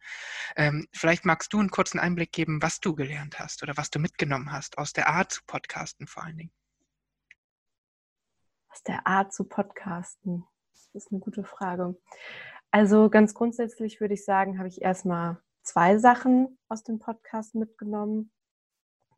Ähm, 0.56 0.88
vielleicht 0.92 1.26
magst 1.26 1.52
du 1.52 1.60
einen 1.60 1.70
kurzen 1.70 1.98
Einblick 1.98 2.32
geben, 2.32 2.62
was 2.62 2.80
du 2.80 2.94
gelernt 2.94 3.38
hast 3.38 3.62
oder 3.62 3.76
was 3.76 3.90
du 3.90 3.98
mitgenommen 3.98 4.52
hast 4.52 4.78
aus 4.78 4.94
der 4.94 5.08
Art 5.08 5.32
zu 5.32 5.42
podcasten 5.46 6.06
vor 6.06 6.24
allen 6.24 6.38
Dingen. 6.38 6.52
Aus 8.70 8.82
der 8.82 9.06
Art 9.06 9.32
zu 9.34 9.44
podcasten, 9.44 10.44
das 10.72 11.04
ist 11.04 11.12
eine 11.12 11.20
gute 11.20 11.44
Frage. 11.44 11.96
Also 12.70 13.10
ganz 13.10 13.34
grundsätzlich 13.34 14.00
würde 14.00 14.14
ich 14.14 14.24
sagen, 14.24 14.58
habe 14.58 14.68
ich 14.68 14.80
erstmal 14.80 15.38
zwei 15.62 15.98
Sachen 15.98 16.58
aus 16.68 16.82
dem 16.82 16.98
Podcast 16.98 17.54
mitgenommen. 17.54 18.30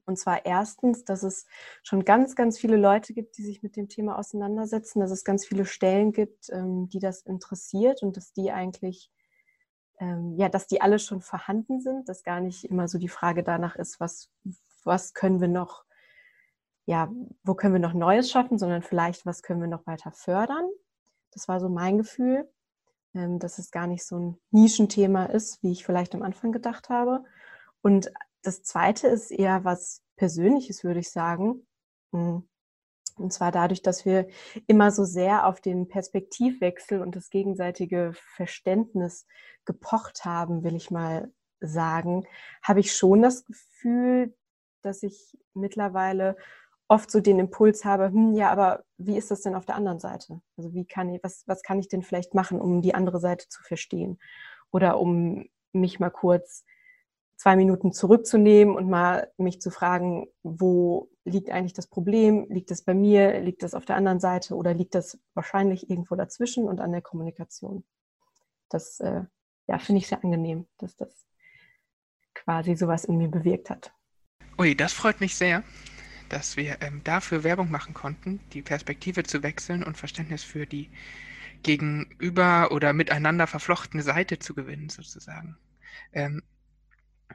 Und 0.04 0.18
zwar 0.18 0.44
erstens, 0.44 1.04
dass 1.04 1.22
es 1.22 1.46
schon 1.82 2.04
ganz, 2.04 2.36
ganz 2.36 2.58
viele 2.58 2.76
Leute 2.76 3.14
gibt, 3.14 3.38
die 3.38 3.42
sich 3.42 3.62
mit 3.62 3.76
dem 3.76 3.88
Thema 3.88 4.18
auseinandersetzen, 4.18 5.00
dass 5.00 5.10
es 5.10 5.24
ganz 5.24 5.46
viele 5.46 5.64
Stellen 5.64 6.12
gibt, 6.12 6.50
ähm, 6.50 6.88
die 6.88 7.00
das 7.00 7.22
interessiert 7.22 8.02
und 8.02 8.16
dass 8.16 8.32
die 8.32 8.52
eigentlich, 8.52 9.10
ähm, 9.98 10.34
ja, 10.36 10.48
dass 10.48 10.66
die 10.66 10.80
alle 10.80 10.98
schon 10.98 11.20
vorhanden 11.20 11.80
sind, 11.80 12.08
dass 12.08 12.22
gar 12.22 12.40
nicht 12.40 12.64
immer 12.64 12.88
so 12.88 12.98
die 12.98 13.08
Frage 13.08 13.42
danach 13.42 13.76
ist, 13.76 14.00
was, 14.00 14.30
was 14.84 15.14
können 15.14 15.40
wir 15.40 15.48
noch, 15.48 15.84
ja, 16.84 17.10
wo 17.42 17.54
können 17.54 17.74
wir 17.74 17.80
noch 17.80 17.94
Neues 17.94 18.30
schaffen, 18.30 18.58
sondern 18.58 18.82
vielleicht, 18.82 19.26
was 19.26 19.42
können 19.42 19.60
wir 19.60 19.68
noch 19.68 19.86
weiter 19.86 20.12
fördern. 20.12 20.68
Das 21.32 21.48
war 21.48 21.60
so 21.60 21.68
mein 21.68 21.98
Gefühl, 21.98 22.48
ähm, 23.14 23.38
dass 23.38 23.58
es 23.58 23.70
gar 23.70 23.86
nicht 23.86 24.04
so 24.04 24.18
ein 24.18 24.38
Nischenthema 24.50 25.26
ist, 25.26 25.62
wie 25.62 25.72
ich 25.72 25.84
vielleicht 25.84 26.14
am 26.14 26.22
Anfang 26.22 26.52
gedacht 26.52 26.88
habe. 26.88 27.24
Und 27.82 28.12
das 28.42 28.62
zweite 28.62 29.08
ist 29.08 29.30
eher 29.30 29.64
was 29.64 30.02
Persönliches, 30.16 30.84
würde 30.84 31.00
ich 31.00 31.10
sagen. 31.10 31.66
Hm. 32.12 32.48
Und 33.16 33.32
zwar 33.32 33.50
dadurch, 33.50 33.82
dass 33.82 34.04
wir 34.04 34.28
immer 34.66 34.90
so 34.90 35.04
sehr 35.04 35.46
auf 35.46 35.61
den 35.61 35.88
Perspektivwechsel 35.88 37.00
und 37.00 37.16
das 37.16 37.30
gegenseitige 37.30 38.12
Verständnis 38.14 39.26
gepocht 39.64 40.25
haben, 40.25 40.62
will 40.62 40.76
ich 40.76 40.90
mal 40.90 41.32
sagen, 41.61 42.26
habe 42.62 42.80
ich 42.80 42.94
schon 42.94 43.23
das 43.23 43.44
Gefühl, 43.44 44.35
dass 44.82 45.02
ich 45.02 45.37
mittlerweile 45.54 46.37
oft 46.88 47.11
so 47.11 47.20
den 47.20 47.38
Impuls 47.38 47.85
habe, 47.85 48.06
hm, 48.06 48.35
ja, 48.35 48.50
aber 48.50 48.85
wie 48.96 49.16
ist 49.16 49.30
das 49.30 49.40
denn 49.42 49.54
auf 49.54 49.66
der 49.66 49.75
anderen 49.75 49.99
Seite? 49.99 50.40
Also 50.56 50.73
wie 50.73 50.85
kann 50.85 51.12
ich, 51.12 51.23
was, 51.23 51.42
was 51.46 51.62
kann 51.62 51.80
ich 51.80 51.88
denn 51.88 52.02
vielleicht 52.02 52.35
machen, 52.35 52.61
um 52.61 52.82
die 52.82 52.94
andere 52.94 53.18
Seite 53.18 53.49
zu 53.49 53.62
verstehen? 53.62 54.18
Oder 54.70 55.00
um 55.00 55.49
mich 55.73 55.99
mal 55.99 56.11
kurz 56.11 56.64
zwei 57.37 57.56
Minuten 57.56 57.92
zurückzunehmen 57.92 58.76
und 58.76 58.88
mal 58.88 59.32
mich 59.37 59.61
zu 59.61 59.70
fragen, 59.70 60.28
wo 60.42 61.08
liegt 61.26 61.50
eigentlich 61.50 61.75
das 61.75 61.88
Problem? 61.88 62.47
Liegt 62.49 62.71
das 62.71 62.83
bei 62.83 62.95
mir? 62.95 63.40
Liegt 63.40 63.62
das 63.62 63.75
auf 63.75 63.85
der 63.85 63.97
anderen 63.97 64.21
Seite? 64.21 64.54
Oder 64.54 64.73
liegt 64.73 64.95
das 64.95 65.18
wahrscheinlich 65.35 65.90
irgendwo 65.90 66.14
dazwischen 66.14 66.68
und 66.68 66.80
an 66.80 66.92
der 66.92 67.02
Kommunikation? 67.02 67.85
Das 68.68 69.00
äh, 69.00 69.23
ja, 69.66 69.78
finde 69.78 70.00
ich 70.00 70.06
sehr 70.06 70.23
angenehm, 70.23 70.66
dass 70.78 70.97
das 70.97 71.26
quasi 72.35 72.76
sowas 72.76 73.04
in 73.04 73.18
mir 73.18 73.28
bewirkt 73.28 73.71
hat. 73.71 73.92
Ui, 74.59 74.75
das 74.75 74.92
freut 74.92 75.21
mich 75.21 75.35
sehr, 75.35 75.64
dass 76.28 76.56
wir 76.56 76.80
ähm, 76.80 77.02
dafür 77.04 77.45
Werbung 77.45 77.71
machen 77.71 77.92
konnten, 77.92 78.40
die 78.52 78.62
Perspektive 78.62 79.25
zu 79.25 79.42
wechseln 79.42 79.83
und 79.83 79.97
Verständnis 79.97 80.42
für 80.42 80.66
die 80.66 80.90
gegenüber 81.62 82.71
oder 82.71 82.92
miteinander 82.92 83.47
verflochtene 83.47 84.02
Seite 84.02 84.38
zu 84.38 84.54
gewinnen, 84.54 84.88
sozusagen. 84.88 85.56
Ähm, 86.12 86.42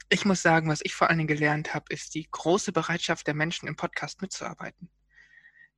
ich 0.09 0.25
muss 0.25 0.41
sagen, 0.41 0.69
was 0.69 0.81
ich 0.83 0.95
vor 0.95 1.09
allen 1.09 1.17
Dingen 1.17 1.27
gelernt 1.27 1.73
habe, 1.73 1.85
ist 1.89 2.15
die 2.15 2.27
große 2.29 2.71
Bereitschaft 2.71 3.27
der 3.27 3.33
Menschen 3.33 3.67
im 3.67 3.75
Podcast 3.75 4.21
mitzuarbeiten. 4.21 4.89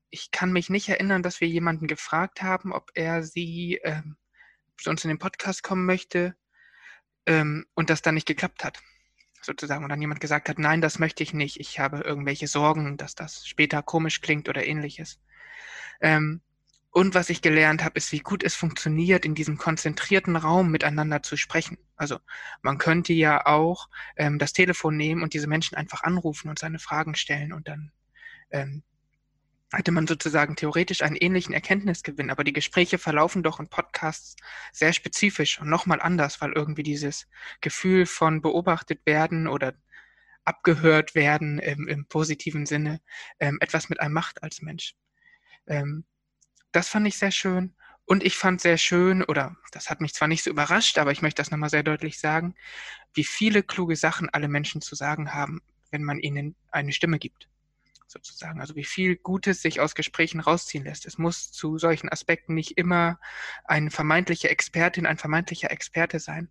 Ich 0.09 0.31
kann 0.31 0.51
mich 0.51 0.69
nicht 0.69 0.89
erinnern, 0.89 1.23
dass 1.23 1.41
wir 1.41 1.47
jemanden 1.47 1.87
gefragt 1.87 2.41
haben, 2.43 2.71
ob 2.71 2.91
er 2.93 3.23
sie 3.23 3.79
ähm, 3.83 4.17
zu 4.77 4.89
uns 4.89 5.03
in 5.03 5.09
den 5.09 5.19
Podcast 5.19 5.63
kommen 5.63 5.85
möchte 5.85 6.35
ähm, 7.25 7.65
und 7.73 7.89
das 7.89 8.01
dann 8.01 8.15
nicht 8.15 8.27
geklappt 8.27 8.63
hat, 8.63 8.79
sozusagen. 9.41 9.83
Und 9.83 9.89
dann 9.89 10.01
jemand 10.01 10.19
gesagt 10.19 10.49
hat, 10.49 10.59
nein, 10.59 10.81
das 10.81 10.99
möchte 10.99 11.23
ich 11.23 11.33
nicht. 11.33 11.59
Ich 11.59 11.79
habe 11.79 12.01
irgendwelche 12.01 12.47
Sorgen, 12.47 12.97
dass 12.97 13.15
das 13.15 13.47
später 13.47 13.81
komisch 13.81 14.21
klingt 14.21 14.49
oder 14.49 14.65
ähnliches. 14.65 15.19
Ähm, 16.01 16.41
und 16.93 17.15
was 17.15 17.31
ich 17.31 17.41
gelernt 17.41 17.83
habe, 17.83 17.97
ist, 17.97 18.11
wie 18.11 18.19
gut 18.19 18.43
es 18.43 18.53
funktioniert, 18.53 19.25
in 19.25 19.33
diesem 19.33 19.57
konzentrierten 19.57 20.35
Raum 20.35 20.69
miteinander 20.69 21.23
zu 21.23 21.37
sprechen. 21.37 21.79
Also 21.95 22.19
man 22.61 22.77
könnte 22.77 23.13
ja 23.13 23.47
auch 23.47 23.89
ähm, 24.15 24.37
das 24.37 24.53
Telefon 24.53 24.95
nehmen 24.95 25.23
und 25.23 25.33
diese 25.33 25.47
Menschen 25.47 25.75
einfach 25.75 26.03
anrufen 26.03 26.49
und 26.49 26.59
seine 26.59 26.77
Fragen 26.77 27.15
stellen 27.15 27.51
und 27.51 27.67
dann 27.67 27.91
ähm, 28.51 28.83
hatte 29.73 29.91
man 29.91 30.05
sozusagen 30.05 30.55
theoretisch 30.55 31.01
einen 31.01 31.15
ähnlichen 31.15 31.55
Erkenntnisgewinn, 31.55 32.29
aber 32.29 32.43
die 32.43 32.53
Gespräche 32.53 32.99
verlaufen 32.99 33.41
doch 33.41 33.59
in 33.59 33.69
Podcasts 33.69 34.35
sehr 34.71 34.93
spezifisch 34.93 35.59
und 35.59 35.69
nochmal 35.69 35.99
anders, 35.99 36.41
weil 36.41 36.51
irgendwie 36.53 36.83
dieses 36.83 37.27
Gefühl 37.59 38.05
von 38.05 38.43
beobachtet 38.43 39.03
werden 39.07 39.47
oder 39.47 39.73
abgehört 40.45 41.15
werden 41.15 41.57
im, 41.57 41.87
im 41.87 42.05
positiven 42.05 42.67
Sinne 42.67 43.01
ähm, 43.39 43.57
etwas 43.61 43.89
mit 43.89 43.99
einem 43.99 44.13
macht 44.13 44.43
als 44.43 44.61
Mensch. 44.61 44.93
Ähm, 45.65 46.05
das 46.73 46.89
fand 46.89 47.07
ich 47.07 47.17
sehr 47.17 47.31
schön. 47.31 47.73
Und 48.05 48.21
ich 48.23 48.35
fand 48.35 48.59
sehr 48.59 48.77
schön, 48.77 49.23
oder 49.23 49.55
das 49.71 49.89
hat 49.89 50.01
mich 50.01 50.13
zwar 50.13 50.27
nicht 50.27 50.43
so 50.43 50.49
überrascht, 50.49 50.97
aber 50.97 51.13
ich 51.13 51.21
möchte 51.21 51.41
das 51.41 51.51
nochmal 51.51 51.69
sehr 51.69 51.83
deutlich 51.83 52.19
sagen, 52.19 52.53
wie 53.13 53.23
viele 53.23 53.63
kluge 53.63 53.95
Sachen 53.95 54.29
alle 54.29 54.49
Menschen 54.49 54.81
zu 54.81 54.95
sagen 54.95 55.33
haben, 55.33 55.61
wenn 55.89 56.03
man 56.03 56.19
ihnen 56.19 56.55
eine 56.71 56.91
Stimme 56.91 57.17
gibt 57.17 57.47
sozusagen. 58.07 58.59
Also 58.59 58.75
wie 58.75 58.83
viel 58.83 59.15
Gutes 59.15 59.61
sich 59.61 59.79
aus 59.79 59.95
Gesprächen 59.95 60.41
rausziehen 60.41 60.83
lässt. 60.83 61.05
Es 61.05 61.17
muss 61.17 61.51
zu 61.51 61.77
solchen 61.77 62.09
Aspekten 62.09 62.53
nicht 62.53 62.77
immer 62.77 63.19
eine 63.63 63.89
vermeintliche 63.89 64.49
Expertin, 64.49 65.05
ein 65.05 65.17
vermeintlicher 65.17 65.71
Experte 65.71 66.19
sein, 66.19 66.49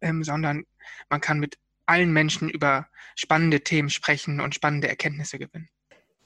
ähm, 0.00 0.24
sondern 0.24 0.64
man 1.08 1.20
kann 1.20 1.38
mit 1.38 1.58
allen 1.86 2.12
Menschen 2.12 2.50
über 2.50 2.88
spannende 3.14 3.62
Themen 3.62 3.90
sprechen 3.90 4.40
und 4.40 4.54
spannende 4.54 4.88
Erkenntnisse 4.88 5.38
gewinnen. 5.38 5.68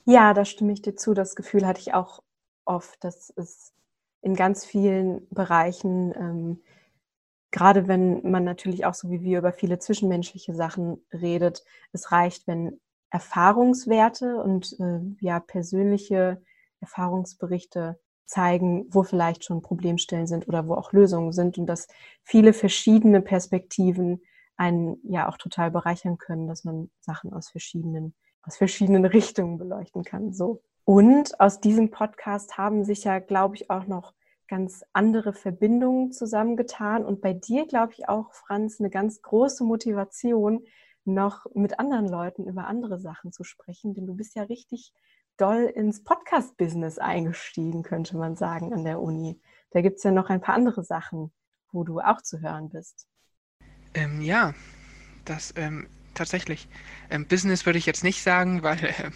Ja, 0.04 0.34
da 0.34 0.44
stimme 0.44 0.72
ich 0.72 0.82
dir 0.82 0.96
zu. 0.96 1.14
Das 1.14 1.36
Gefühl 1.36 1.66
hatte 1.66 1.80
ich 1.80 1.94
auch 1.94 2.22
oft, 2.64 3.02
dass 3.04 3.32
es 3.36 3.72
in 4.20 4.34
ganz 4.34 4.64
vielen 4.64 5.26
Bereichen, 5.30 6.14
ähm, 6.16 6.62
gerade 7.50 7.88
wenn 7.88 8.30
man 8.30 8.44
natürlich 8.44 8.86
auch 8.86 8.94
so 8.94 9.10
wie 9.10 9.22
wir 9.22 9.38
über 9.38 9.52
viele 9.52 9.78
zwischenmenschliche 9.78 10.54
Sachen 10.54 11.04
redet, 11.12 11.64
es 11.92 12.12
reicht, 12.12 12.46
wenn 12.46 12.80
Erfahrungswerte 13.10 14.36
und 14.36 14.78
äh, 14.80 15.00
ja 15.20 15.40
persönliche 15.40 16.42
Erfahrungsberichte 16.80 18.00
zeigen, 18.24 18.86
wo 18.88 19.02
vielleicht 19.02 19.44
schon 19.44 19.60
Problemstellen 19.60 20.26
sind 20.26 20.48
oder 20.48 20.66
wo 20.66 20.74
auch 20.74 20.92
Lösungen 20.92 21.32
sind 21.32 21.58
und 21.58 21.66
dass 21.66 21.88
viele 22.22 22.54
verschiedene 22.54 23.20
Perspektiven 23.20 24.22
einen 24.56 24.98
ja 25.04 25.28
auch 25.28 25.36
total 25.36 25.70
bereichern 25.70 26.16
können, 26.18 26.46
dass 26.46 26.64
man 26.64 26.90
Sachen 27.00 27.32
aus 27.32 27.50
verschiedenen 27.50 28.14
aus 28.42 28.56
verschiedenen 28.56 29.04
Richtungen 29.16 29.58
beleuchten 29.58 30.04
kann. 30.04 30.32
So. 30.32 30.62
Und 30.84 31.38
aus 31.40 31.60
diesem 31.60 31.90
Podcast 31.90 32.58
haben 32.58 32.84
sich 32.84 33.04
ja, 33.04 33.18
glaube 33.18 33.56
ich, 33.56 33.70
auch 33.70 33.86
noch 33.86 34.14
ganz 34.48 34.84
andere 34.92 35.32
Verbindungen 35.32 36.12
zusammengetan 36.12 37.04
und 37.04 37.20
bei 37.20 37.32
dir, 37.32 37.66
glaube 37.66 37.92
ich, 37.96 38.08
auch, 38.08 38.32
Franz, 38.34 38.80
eine 38.80 38.90
ganz 38.90 39.22
große 39.22 39.64
Motivation, 39.64 40.66
noch 41.04 41.46
mit 41.54 41.78
anderen 41.78 42.06
Leuten 42.06 42.46
über 42.46 42.66
andere 42.66 42.98
Sachen 43.00 43.32
zu 43.32 43.44
sprechen, 43.44 43.94
denn 43.94 44.06
du 44.06 44.14
bist 44.14 44.36
ja 44.36 44.42
richtig 44.42 44.92
doll 45.36 45.64
ins 45.64 46.04
Podcast-Business 46.04 46.98
eingestiegen, 46.98 47.82
könnte 47.82 48.16
man 48.16 48.36
sagen, 48.36 48.72
an 48.72 48.84
der 48.84 49.00
Uni. 49.00 49.40
Da 49.70 49.80
gibt 49.80 49.98
es 49.98 50.04
ja 50.04 50.10
noch 50.10 50.28
ein 50.28 50.40
paar 50.40 50.54
andere 50.54 50.84
Sachen, 50.84 51.32
wo 51.72 51.84
du 51.84 52.00
auch 52.00 52.20
zu 52.22 52.40
hören 52.40 52.68
bist. 52.68 53.08
Ähm, 53.94 54.20
ja, 54.20 54.54
das 55.24 55.54
ähm, 55.56 55.88
tatsächlich. 56.14 56.68
Ähm, 57.10 57.26
Business 57.26 57.66
würde 57.66 57.78
ich 57.78 57.86
jetzt 57.86 58.04
nicht 58.04 58.22
sagen, 58.22 58.62
weil 58.62 58.84
äh, 58.84 59.10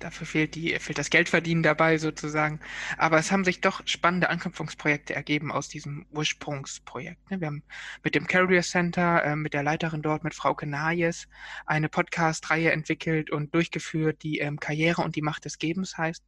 Dafür 0.00 0.26
fehlt, 0.26 0.54
die, 0.54 0.78
fehlt 0.78 0.96
das 0.96 1.10
Geldverdienen 1.10 1.62
dabei 1.62 1.98
sozusagen. 1.98 2.58
Aber 2.96 3.18
es 3.18 3.30
haben 3.30 3.44
sich 3.44 3.60
doch 3.60 3.82
spannende 3.86 4.30
Anknüpfungsprojekte 4.30 5.14
ergeben 5.14 5.52
aus 5.52 5.68
diesem 5.68 6.06
Ursprungsprojekt. 6.10 7.30
Ne? 7.30 7.40
Wir 7.40 7.48
haben 7.48 7.62
mit 8.02 8.14
dem 8.14 8.26
Career 8.26 8.62
Center, 8.62 9.22
äh, 9.22 9.36
mit 9.36 9.52
der 9.52 9.62
Leiterin 9.62 10.00
dort, 10.00 10.24
mit 10.24 10.34
Frau 10.34 10.54
Kenayes, 10.54 11.28
eine 11.66 11.90
Podcast-Reihe 11.90 12.72
entwickelt 12.72 13.30
und 13.30 13.54
durchgeführt, 13.54 14.22
die 14.22 14.38
ähm, 14.38 14.58
Karriere 14.58 15.02
und 15.02 15.16
die 15.16 15.22
Macht 15.22 15.44
des 15.44 15.58
Gebens 15.58 15.98
heißt 15.98 16.24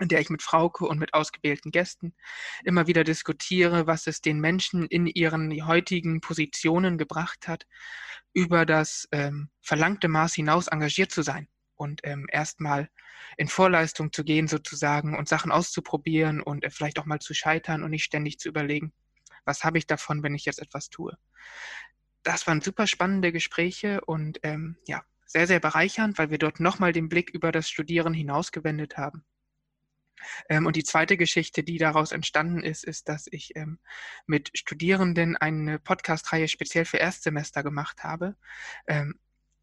in 0.00 0.08
der 0.08 0.20
ich 0.20 0.30
mit 0.30 0.40
Frauke 0.40 0.86
und 0.86 0.98
mit 0.98 1.12
ausgewählten 1.12 1.72
Gästen 1.72 2.14
immer 2.64 2.86
wieder 2.86 3.04
diskutiere, 3.04 3.86
was 3.86 4.06
es 4.06 4.22
den 4.22 4.40
Menschen 4.40 4.86
in 4.86 5.06
ihren 5.06 5.50
heutigen 5.66 6.22
Positionen 6.22 6.96
gebracht 6.96 7.46
hat, 7.46 7.66
über 8.32 8.64
das 8.64 9.06
ähm, 9.12 9.50
verlangte 9.60 10.08
Maß 10.08 10.32
hinaus 10.32 10.68
engagiert 10.68 11.12
zu 11.12 11.20
sein 11.20 11.49
und 11.80 12.02
ähm, 12.04 12.26
erstmal 12.30 12.90
in 13.36 13.48
Vorleistung 13.48 14.12
zu 14.12 14.22
gehen 14.22 14.48
sozusagen 14.48 15.16
und 15.16 15.28
Sachen 15.28 15.50
auszuprobieren 15.50 16.42
und 16.42 16.62
äh, 16.62 16.70
vielleicht 16.70 16.98
auch 16.98 17.06
mal 17.06 17.20
zu 17.20 17.32
scheitern 17.32 17.82
und 17.82 17.90
nicht 17.90 18.04
ständig 18.04 18.38
zu 18.38 18.48
überlegen, 18.48 18.92
was 19.44 19.64
habe 19.64 19.78
ich 19.78 19.86
davon, 19.86 20.22
wenn 20.22 20.34
ich 20.34 20.44
jetzt 20.44 20.60
etwas 20.60 20.90
tue. 20.90 21.16
Das 22.22 22.46
waren 22.46 22.60
super 22.60 22.86
spannende 22.86 23.32
Gespräche 23.32 24.02
und 24.02 24.40
ähm, 24.42 24.76
ja, 24.86 25.02
sehr, 25.24 25.46
sehr 25.46 25.60
bereichernd, 25.60 26.18
weil 26.18 26.30
wir 26.30 26.38
dort 26.38 26.60
nochmal 26.60 26.92
den 26.92 27.08
Blick 27.08 27.30
über 27.30 27.50
das 27.50 27.70
Studieren 27.70 28.12
hinausgewendet 28.12 28.98
haben. 28.98 29.24
Ähm, 30.50 30.66
und 30.66 30.76
die 30.76 30.84
zweite 30.84 31.16
Geschichte, 31.16 31.62
die 31.62 31.78
daraus 31.78 32.12
entstanden 32.12 32.62
ist, 32.62 32.84
ist, 32.84 33.08
dass 33.08 33.26
ich 33.30 33.56
ähm, 33.56 33.78
mit 34.26 34.50
Studierenden 34.54 35.38
eine 35.38 35.78
Podcast-Reihe 35.78 36.48
speziell 36.48 36.84
für 36.84 36.98
Erstsemester 36.98 37.62
gemacht 37.62 38.04
habe. 38.04 38.36
Ähm, 38.86 39.18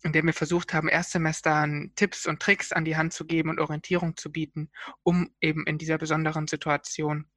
in 0.08 0.14
der 0.14 0.24
wir 0.24 0.34
versucht 0.34 0.74
haben, 0.74 0.88
Erstsemestern 0.88 1.92
Tipps 1.96 2.26
und 2.26 2.42
Tricks 2.42 2.72
an 2.72 2.86
die 2.86 2.98
Hand 2.98 3.14
zu 3.14 3.26
geben 3.26 3.50
und 3.50 3.60
Orientierung 3.60 4.18
zu 4.18 4.32
bieten, 4.32 4.72
um 5.04 5.30
eben 5.42 5.68
in 5.68 5.78
dieser 5.78 5.98
besonderen 5.98 6.48
Situation 6.48 7.30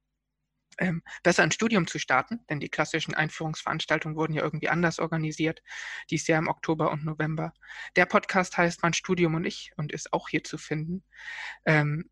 ähm, 0.77 1.03
besser 1.21 1.43
ein 1.43 1.51
Studium 1.51 1.85
zu 1.85 1.99
starten, 1.99 2.39
denn 2.49 2.61
die 2.61 2.69
klassischen 2.69 3.13
Einführungsveranstaltungen 3.13 4.17
wurden 4.17 4.33
ja 4.33 4.41
irgendwie 4.41 4.69
anders 4.69 4.99
organisiert, 4.99 5.61
dies 6.09 6.27
Jahr 6.27 6.39
im 6.39 6.47
Oktober 6.47 6.91
und 6.91 7.03
November. 7.03 7.53
Der 7.97 8.05
Podcast 8.05 8.57
heißt 8.57 8.81
Mein 8.83 8.93
Studium 8.93 9.35
und 9.35 9.45
ich 9.45 9.71
und 9.75 9.91
ist 9.91 10.13
auch 10.13 10.29
hier 10.29 10.43
zu 10.43 10.57
finden. 10.57 11.03
Ähm, 11.65 12.09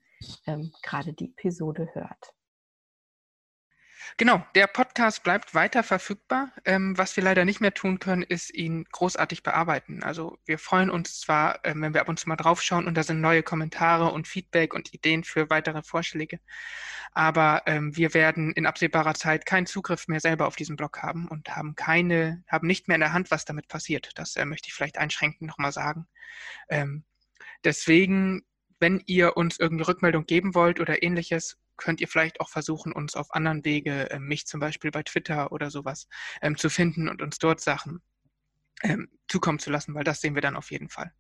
ähm, 0.47 0.73
gerade 0.83 1.13
die 1.13 1.27
Episode 1.27 1.89
hört. 1.93 2.35
Genau, 4.17 4.45
der 4.55 4.67
Podcast 4.67 5.23
bleibt 5.23 5.55
weiter 5.55 5.83
verfügbar. 5.83 6.51
Ähm, 6.65 6.97
was 6.99 7.17
wir 7.17 7.25
leider 7.25 7.45
nicht 7.45 7.61
mehr 7.61 7.75
tun 7.75 7.99
können, 7.99 8.23
ist 8.23 8.53
ihn 8.53 8.85
großartig 8.93 9.43
bearbeiten. 9.43 10.03
Also 10.03 10.39
wir 10.45 10.59
freuen 10.59 10.91
uns 10.91 11.21
zwar, 11.21 11.65
ähm, 11.65 11.83
wenn 11.83 11.95
wir 11.95 12.01
ab 12.01 12.09
und 12.09 12.19
zu 12.19 12.29
mal 12.29 12.37
draufschauen 12.37 12.87
und 12.87 12.95
da 12.97 13.03
sind 13.03 13.21
neue 13.21 13.43
Kommentare 13.43 14.13
und 14.13 14.29
Feedback 14.29 14.75
und 14.75 14.93
Ideen 14.93 15.25
für 15.25 15.51
weitere 15.51 15.83
Vorschläge. 15.83 16.41
Aber 17.13 17.63
ähm, 17.67 17.97
wir 17.97 18.15
werden 18.15 18.53
in 18.53 18.67
absehbarer 18.67 19.15
Zeit 19.15 19.47
keinen 19.47 19.67
Zugriff 19.67 20.09
mehr 20.09 20.21
selber 20.21 20.47
auf 20.47 20.57
diesen 20.57 20.77
Blog 20.77 21.03
haben 21.03 21.29
und 21.29 21.57
haben 21.57 21.75
keine, 21.75 22.45
haben 22.49 22.67
nicht 22.67 22.89
mehr 22.89 22.97
in 22.97 23.01
der 23.01 23.13
Hand, 23.13 23.31
was 23.31 23.45
damit 23.45 23.69
passiert. 23.69 24.11
Das 24.17 24.37
äh, 24.37 24.45
möchte 24.45 24.69
ich 24.69 24.75
vielleicht 24.75 24.99
einschränkend 24.99 25.49
nochmal 25.49 25.73
sagen. 25.73 26.07
Ähm, 26.69 27.05
deswegen 27.65 28.43
wenn 28.81 29.03
ihr 29.07 29.37
uns 29.37 29.61
irgendeine 29.61 29.89
Rückmeldung 29.89 30.25
geben 30.25 30.55
wollt 30.55 30.81
oder 30.81 31.03
ähnliches, 31.03 31.59
könnt 31.81 32.01
ihr 32.01 32.09
vielleicht 32.09 32.41
auch 32.41 32.49
versuchen, 32.49 32.93
uns 32.93 33.17
auf 33.17 33.35
anderen 33.35 33.65
Wege, 33.65 34.11
äh, 34.11 34.19
mich 34.21 34.47
zum 34.47 34.61
Beispiel 34.61 34.91
bei 34.91 35.03
Twitter 35.03 35.51
oder 35.51 35.71
sowas, 35.71 36.07
ähm, 36.43 36.57
zu 36.57 36.71
finden 36.71 37.09
und 37.09 37.23
uns 37.23 37.39
dort 37.39 37.61
Sachen 37.61 38.01
ähm, 38.83 39.09
zukommen 39.29 39.59
zu 39.59 39.71
lassen, 39.71 39.95
weil 39.95 40.05
das 40.05 40.21
sehen 40.21 40.35
wir 40.35 40.43
dann 40.43 40.57
auf 40.57 40.71
jeden 40.71 40.89
Fall. 40.89 41.13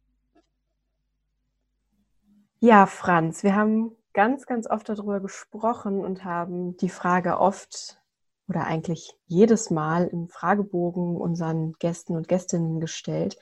Ja, 2.61 2.87
Franz, 2.87 3.43
wir 3.43 3.57
haben 3.57 3.97
ganz, 4.13 4.47
ganz 4.47 4.69
oft 4.69 4.89
darüber 4.89 5.21
gesprochen 5.21 6.05
und 6.05 6.25
haben 6.25 6.77
die 6.77 6.91
Frage 6.91 7.39
oft 7.39 8.01
oder 8.49 8.67
eigentlich 8.67 9.17
jedes 9.27 9.71
Mal 9.71 10.09
im 10.09 10.29
Fragebogen 10.29 11.17
unseren 11.17 11.73
Gästen 11.75 12.17
und 12.17 12.29
Gästinnen 12.29 12.81
gestellt. 12.81 13.39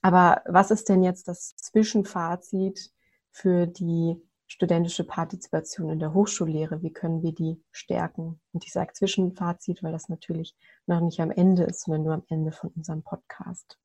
Aber 0.00 0.42
was 0.46 0.70
ist 0.70 0.88
denn 0.88 1.02
jetzt 1.02 1.28
das 1.28 1.54
Zwischenfazit 1.56 2.92
für 3.30 3.66
die 3.66 4.16
studentische 4.52 5.04
Partizipation 5.04 5.88
in 5.88 5.98
der 5.98 6.12
Hochschullehre? 6.12 6.82
Wie 6.82 6.92
können 6.92 7.22
wir 7.22 7.32
die 7.32 7.62
stärken? 7.70 8.38
Und 8.52 8.64
ich 8.66 8.72
sage 8.72 8.92
Zwischenfazit, 8.92 9.82
weil 9.82 9.92
das 9.92 10.10
natürlich 10.10 10.54
noch 10.86 11.00
nicht 11.00 11.20
am 11.20 11.30
Ende 11.30 11.64
ist, 11.64 11.84
sondern 11.84 12.02
nur 12.02 12.14
am 12.14 12.24
Ende 12.28 12.52
von 12.52 12.70
unserem 12.76 13.02
Podcast. 13.02 13.78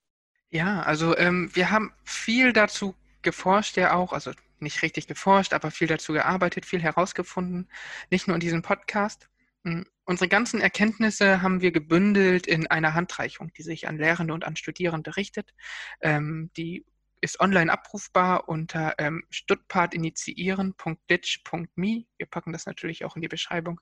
Ja, 0.49 0.81
also 0.81 1.17
ähm, 1.17 1.49
wir 1.53 1.71
haben 1.71 1.93
viel 2.03 2.51
dazu 2.51 2.95
geforscht 3.21 3.77
ja 3.77 3.93
auch, 3.93 4.11
also 4.11 4.31
nicht 4.59 4.81
richtig 4.81 5.07
geforscht, 5.07 5.53
aber 5.53 5.71
viel 5.71 5.87
dazu 5.87 6.11
gearbeitet, 6.11 6.65
viel 6.65 6.81
herausgefunden, 6.81 7.69
nicht 8.11 8.27
nur 8.27 8.35
in 8.35 8.41
diesem 8.41 8.61
Podcast. 8.61 9.29
Hm, 9.63 9.85
unsere 10.03 10.27
ganzen 10.27 10.59
Erkenntnisse 10.59 11.41
haben 11.41 11.61
wir 11.61 11.71
gebündelt 11.71 12.45
in 12.45 12.67
einer 12.67 12.93
Handreichung, 12.93 13.53
die 13.53 13.63
sich 13.63 13.87
an 13.87 13.97
Lehrende 13.97 14.33
und 14.33 14.43
an 14.43 14.57
Studierende 14.57 15.15
richtet. 15.15 15.53
Ähm, 16.01 16.51
die 16.57 16.85
ist 17.21 17.39
online 17.39 17.71
abrufbar 17.71 18.49
unter 18.49 18.95
ähm, 18.97 19.23
stuttpartinitiieren.ditch.me. 19.29 22.05
Wir 22.17 22.25
packen 22.29 22.53
das 22.53 22.65
natürlich 22.65 23.05
auch 23.05 23.15
in 23.15 23.21
die 23.21 23.27
Beschreibung. 23.27 23.79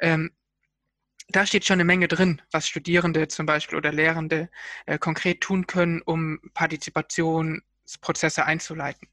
Ähm, 0.00 0.32
da 1.28 1.46
steht 1.46 1.64
schon 1.64 1.74
eine 1.74 1.84
Menge 1.84 2.08
drin, 2.08 2.42
was 2.50 2.66
Studierende 2.66 3.28
zum 3.28 3.46
Beispiel 3.46 3.78
oder 3.78 3.92
Lehrende 3.92 4.50
äh, 4.86 4.98
konkret 4.98 5.40
tun 5.40 5.66
können, 5.66 6.02
um 6.02 6.40
Partizipationsprozesse 6.54 8.44
einzuleiten. 8.44 9.08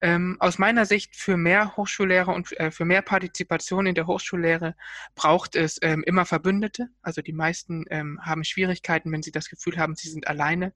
Ähm, 0.00 0.36
aus 0.40 0.58
meiner 0.58 0.86
Sicht 0.86 1.14
für 1.14 1.36
mehr 1.36 1.76
Hochschullehre 1.76 2.32
und 2.32 2.58
äh, 2.58 2.70
für 2.70 2.84
mehr 2.84 3.02
Partizipation 3.02 3.86
in 3.86 3.94
der 3.94 4.06
Hochschullehre 4.06 4.74
braucht 5.14 5.54
es 5.54 5.78
ähm, 5.82 6.02
immer 6.04 6.24
Verbündete. 6.24 6.88
Also 7.02 7.22
die 7.22 7.32
meisten 7.32 7.84
ähm, 7.90 8.18
haben 8.22 8.44
Schwierigkeiten, 8.44 9.12
wenn 9.12 9.22
sie 9.22 9.32
das 9.32 9.48
Gefühl 9.48 9.78
haben, 9.78 9.94
sie 9.94 10.08
sind 10.08 10.26
alleine. 10.26 10.74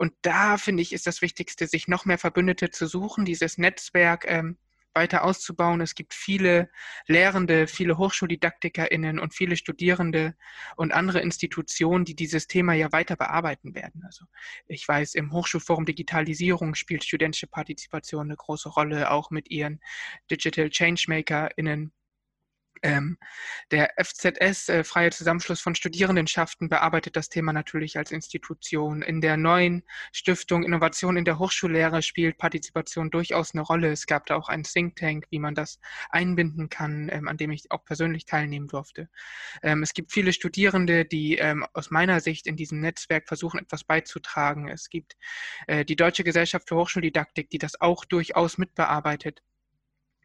Und 0.00 0.14
da 0.22 0.56
finde 0.56 0.82
ich, 0.82 0.94
ist 0.94 1.06
das 1.06 1.20
Wichtigste, 1.20 1.66
sich 1.66 1.86
noch 1.86 2.06
mehr 2.06 2.16
Verbündete 2.16 2.70
zu 2.70 2.86
suchen, 2.86 3.26
dieses 3.26 3.58
Netzwerk 3.58 4.24
ähm, 4.26 4.56
weiter 4.94 5.24
auszubauen. 5.24 5.82
Es 5.82 5.94
gibt 5.94 6.14
viele 6.14 6.70
Lehrende, 7.06 7.66
viele 7.66 7.98
HochschuldidaktikerInnen 7.98 9.18
und 9.18 9.34
viele 9.34 9.56
Studierende 9.56 10.34
und 10.76 10.94
andere 10.94 11.20
Institutionen, 11.20 12.06
die 12.06 12.16
dieses 12.16 12.46
Thema 12.46 12.72
ja 12.72 12.90
weiter 12.92 13.14
bearbeiten 13.14 13.74
werden. 13.74 14.02
Also 14.06 14.24
ich 14.68 14.88
weiß, 14.88 15.16
im 15.16 15.34
Hochschulforum 15.34 15.84
Digitalisierung 15.84 16.76
spielt 16.76 17.04
studentische 17.04 17.46
Partizipation 17.46 18.28
eine 18.28 18.36
große 18.36 18.70
Rolle, 18.70 19.10
auch 19.10 19.30
mit 19.30 19.50
ihren 19.50 19.82
Digital 20.30 20.70
ChangemakerInnen 20.70 21.92
ähm, 22.82 23.18
der 23.70 23.94
FZS, 24.02 24.68
äh, 24.68 24.84
Freie 24.84 25.10
Zusammenschluss 25.10 25.60
von 25.60 25.74
Studierendenschaften, 25.74 26.68
bearbeitet 26.68 27.16
das 27.16 27.28
Thema 27.28 27.52
natürlich 27.52 27.98
als 27.98 28.10
Institution. 28.10 29.02
In 29.02 29.20
der 29.20 29.36
neuen 29.36 29.82
Stiftung 30.12 30.64
Innovation 30.64 31.16
in 31.16 31.24
der 31.24 31.38
Hochschullehre 31.38 32.02
spielt 32.02 32.38
Partizipation 32.38 33.10
durchaus 33.10 33.54
eine 33.54 33.62
Rolle. 33.62 33.90
Es 33.92 34.06
gab 34.06 34.26
da 34.26 34.36
auch 34.36 34.48
einen 34.48 34.64
Think 34.64 34.96
Tank, 34.96 35.26
wie 35.30 35.38
man 35.38 35.54
das 35.54 35.78
einbinden 36.10 36.68
kann, 36.68 37.08
ähm, 37.12 37.28
an 37.28 37.36
dem 37.36 37.50
ich 37.50 37.70
auch 37.70 37.84
persönlich 37.84 38.24
teilnehmen 38.24 38.68
durfte. 38.68 39.08
Ähm, 39.62 39.82
es 39.82 39.92
gibt 39.92 40.12
viele 40.12 40.32
Studierende, 40.32 41.04
die 41.04 41.36
ähm, 41.36 41.66
aus 41.74 41.90
meiner 41.90 42.20
Sicht 42.20 42.46
in 42.46 42.56
diesem 42.56 42.80
Netzwerk 42.80 43.28
versuchen, 43.28 43.60
etwas 43.60 43.84
beizutragen. 43.84 44.68
Es 44.68 44.88
gibt 44.88 45.16
äh, 45.66 45.84
die 45.84 45.96
Deutsche 45.96 46.24
Gesellschaft 46.24 46.68
für 46.68 46.76
Hochschuldidaktik, 46.76 47.50
die 47.50 47.58
das 47.58 47.80
auch 47.80 48.04
durchaus 48.04 48.58
mitbearbeitet. 48.58 49.42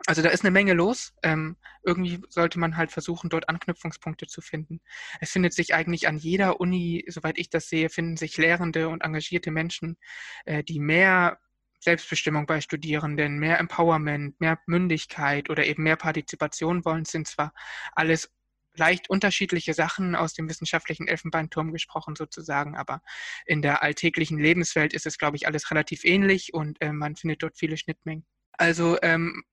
Also 0.08 0.22
da 0.22 0.30
ist 0.30 0.44
eine 0.44 0.52
Menge 0.52 0.74
los. 0.74 1.14
Ähm, 1.24 1.58
irgendwie 1.84 2.22
sollte 2.30 2.60
man 2.60 2.78
halt 2.78 2.92
versuchen, 2.92 3.30
dort 3.30 3.50
Anknüpfungspunkte 3.50 4.28
zu 4.28 4.42
finden. 4.42 4.82
Es 5.20 5.32
findet 5.32 5.54
sich 5.54 5.74
eigentlich 5.74 6.08
an 6.08 6.18
jeder 6.18 6.60
Uni, 6.60 7.04
soweit 7.08 7.40
ich 7.40 7.50
das 7.50 7.70
sehe, 7.70 7.90
finden 7.90 8.18
sich 8.18 8.38
Lehrende 8.38 8.90
und 8.90 9.02
engagierte 9.02 9.52
Menschen, 9.52 9.98
äh, 10.46 10.64
die 10.64 10.80
mehr 10.80 11.40
Selbstbestimmung 11.80 12.46
bei 12.46 12.62
Studierenden, 12.62 13.40
mehr 13.40 13.60
Empowerment, 13.60 14.40
mehr 14.40 14.60
Mündigkeit 14.66 15.50
oder 15.50 15.66
eben 15.66 15.84
mehr 15.84 15.98
Partizipation 15.98 16.86
wollen, 16.86 17.04
Es 17.04 17.12
sind 17.12 17.28
zwar 17.28 17.54
alles 17.94 18.32
leicht 18.78 19.10
unterschiedliche 19.10 19.74
Sachen 19.74 20.16
aus 20.16 20.34
dem 20.34 20.50
wissenschaftlichen 20.50 21.08
Elfenbeinturm 21.08 21.72
gesprochen 21.72 22.16
sozusagen, 22.16 22.76
aber 22.76 23.02
in 23.46 23.62
der 23.62 23.84
alltäglichen 23.84 24.38
Lebenswelt 24.38 24.94
ist 24.94 25.06
es, 25.06 25.18
glaube 25.18 25.38
ich, 25.38 25.48
alles 25.48 25.72
relativ 25.72 26.04
ähnlich 26.04 26.54
und 26.54 26.82
äh, 26.82 26.92
man 26.92 27.16
findet 27.16 27.44
dort 27.44 27.58
viele 27.58 27.78
Schnittmengen. 27.78 28.26
Also 28.58 28.98
ähm, 29.02 29.44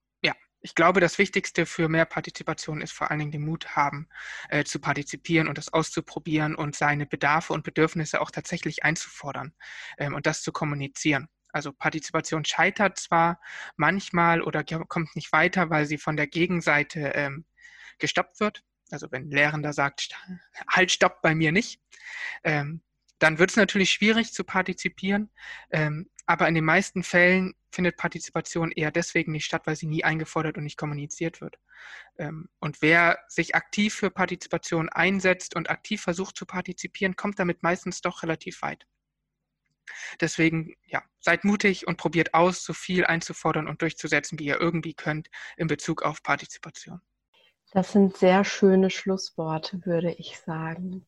ich 0.63 0.75
glaube, 0.75 1.01
das 1.01 1.17
Wichtigste 1.17 1.65
für 1.65 1.89
mehr 1.89 2.05
Partizipation 2.05 2.81
ist 2.81 2.93
vor 2.93 3.11
allen 3.11 3.19
Dingen 3.19 3.31
den 3.31 3.45
Mut 3.45 3.75
haben, 3.75 4.07
äh, 4.49 4.63
zu 4.63 4.79
partizipieren 4.79 5.49
und 5.49 5.57
das 5.57 5.73
auszuprobieren 5.73 6.55
und 6.55 6.75
seine 6.75 7.05
Bedarfe 7.05 7.51
und 7.51 7.65
Bedürfnisse 7.65 8.21
auch 8.21 8.31
tatsächlich 8.31 8.83
einzufordern 8.83 9.53
ähm, 9.97 10.15
und 10.15 10.25
das 10.25 10.41
zu 10.41 10.53
kommunizieren. 10.53 11.27
Also 11.49 11.73
Partizipation 11.73 12.45
scheitert 12.45 12.97
zwar 12.97 13.41
manchmal 13.75 14.41
oder 14.41 14.63
kommt 14.63 15.15
nicht 15.15 15.33
weiter, 15.33 15.69
weil 15.69 15.85
sie 15.85 15.97
von 15.97 16.15
der 16.15 16.27
Gegenseite 16.27 17.11
ähm, 17.13 17.45
gestoppt 17.99 18.39
wird. 18.39 18.63
Also 18.89 19.11
wenn 19.11 19.23
ein 19.23 19.31
Lehrender 19.31 19.73
sagt, 19.73 20.15
halt, 20.69 20.91
stopp 20.91 21.21
bei 21.21 21.35
mir 21.35 21.51
nicht, 21.51 21.81
ähm, 22.43 22.81
dann 23.19 23.37
wird 23.37 23.51
es 23.51 23.57
natürlich 23.57 23.91
schwierig 23.91 24.33
zu 24.33 24.43
partizipieren. 24.45 25.29
Ähm, 25.71 26.09
aber 26.25 26.47
in 26.47 26.55
den 26.55 26.65
meisten 26.65 27.03
Fällen 27.03 27.53
findet 27.71 27.97
Partizipation 27.97 28.71
eher 28.71 28.91
deswegen 28.91 29.31
nicht 29.31 29.45
statt, 29.45 29.63
weil 29.65 29.75
sie 29.75 29.87
nie 29.87 30.03
eingefordert 30.03 30.57
und 30.57 30.63
nicht 30.63 30.77
kommuniziert 30.77 31.41
wird. 31.41 31.57
Ähm, 32.17 32.49
und 32.59 32.81
wer 32.81 33.19
sich 33.27 33.55
aktiv 33.55 33.93
für 33.93 34.09
Partizipation 34.09 34.89
einsetzt 34.89 35.55
und 35.55 35.69
aktiv 35.69 36.01
versucht 36.01 36.37
zu 36.37 36.45
partizipieren, 36.45 37.15
kommt 37.15 37.39
damit 37.39 37.63
meistens 37.63 38.01
doch 38.01 38.23
relativ 38.23 38.61
weit. 38.61 38.85
Deswegen, 40.21 40.75
ja, 40.85 41.03
seid 41.19 41.43
mutig 41.43 41.87
und 41.87 41.97
probiert 41.97 42.33
aus, 42.33 42.63
so 42.63 42.73
viel 42.73 43.05
einzufordern 43.05 43.67
und 43.67 43.81
durchzusetzen, 43.81 44.39
wie 44.39 44.45
ihr 44.45 44.61
irgendwie 44.61 44.93
könnt 44.93 45.29
in 45.57 45.67
Bezug 45.67 46.03
auf 46.03 46.23
Partizipation. 46.23 47.01
Das 47.71 47.91
sind 47.91 48.15
sehr 48.15 48.43
schöne 48.43 48.89
Schlussworte, 48.89 49.85
würde 49.85 50.13
ich 50.13 50.39
sagen. 50.39 51.05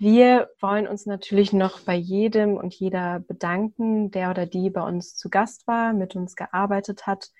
Wir 0.00 0.48
wollen 0.60 0.86
uns 0.86 1.06
natürlich 1.06 1.52
noch 1.52 1.80
bei 1.80 1.96
jedem 1.96 2.56
und 2.56 2.72
jeder 2.72 3.18
bedanken, 3.18 4.12
der 4.12 4.30
oder 4.30 4.46
die 4.46 4.70
bei 4.70 4.82
uns 4.82 5.16
zu 5.16 5.28
Gast 5.28 5.66
war, 5.66 5.92
mit 5.92 6.14
uns 6.14 6.36
gearbeitet 6.36 7.08
hat 7.08 7.32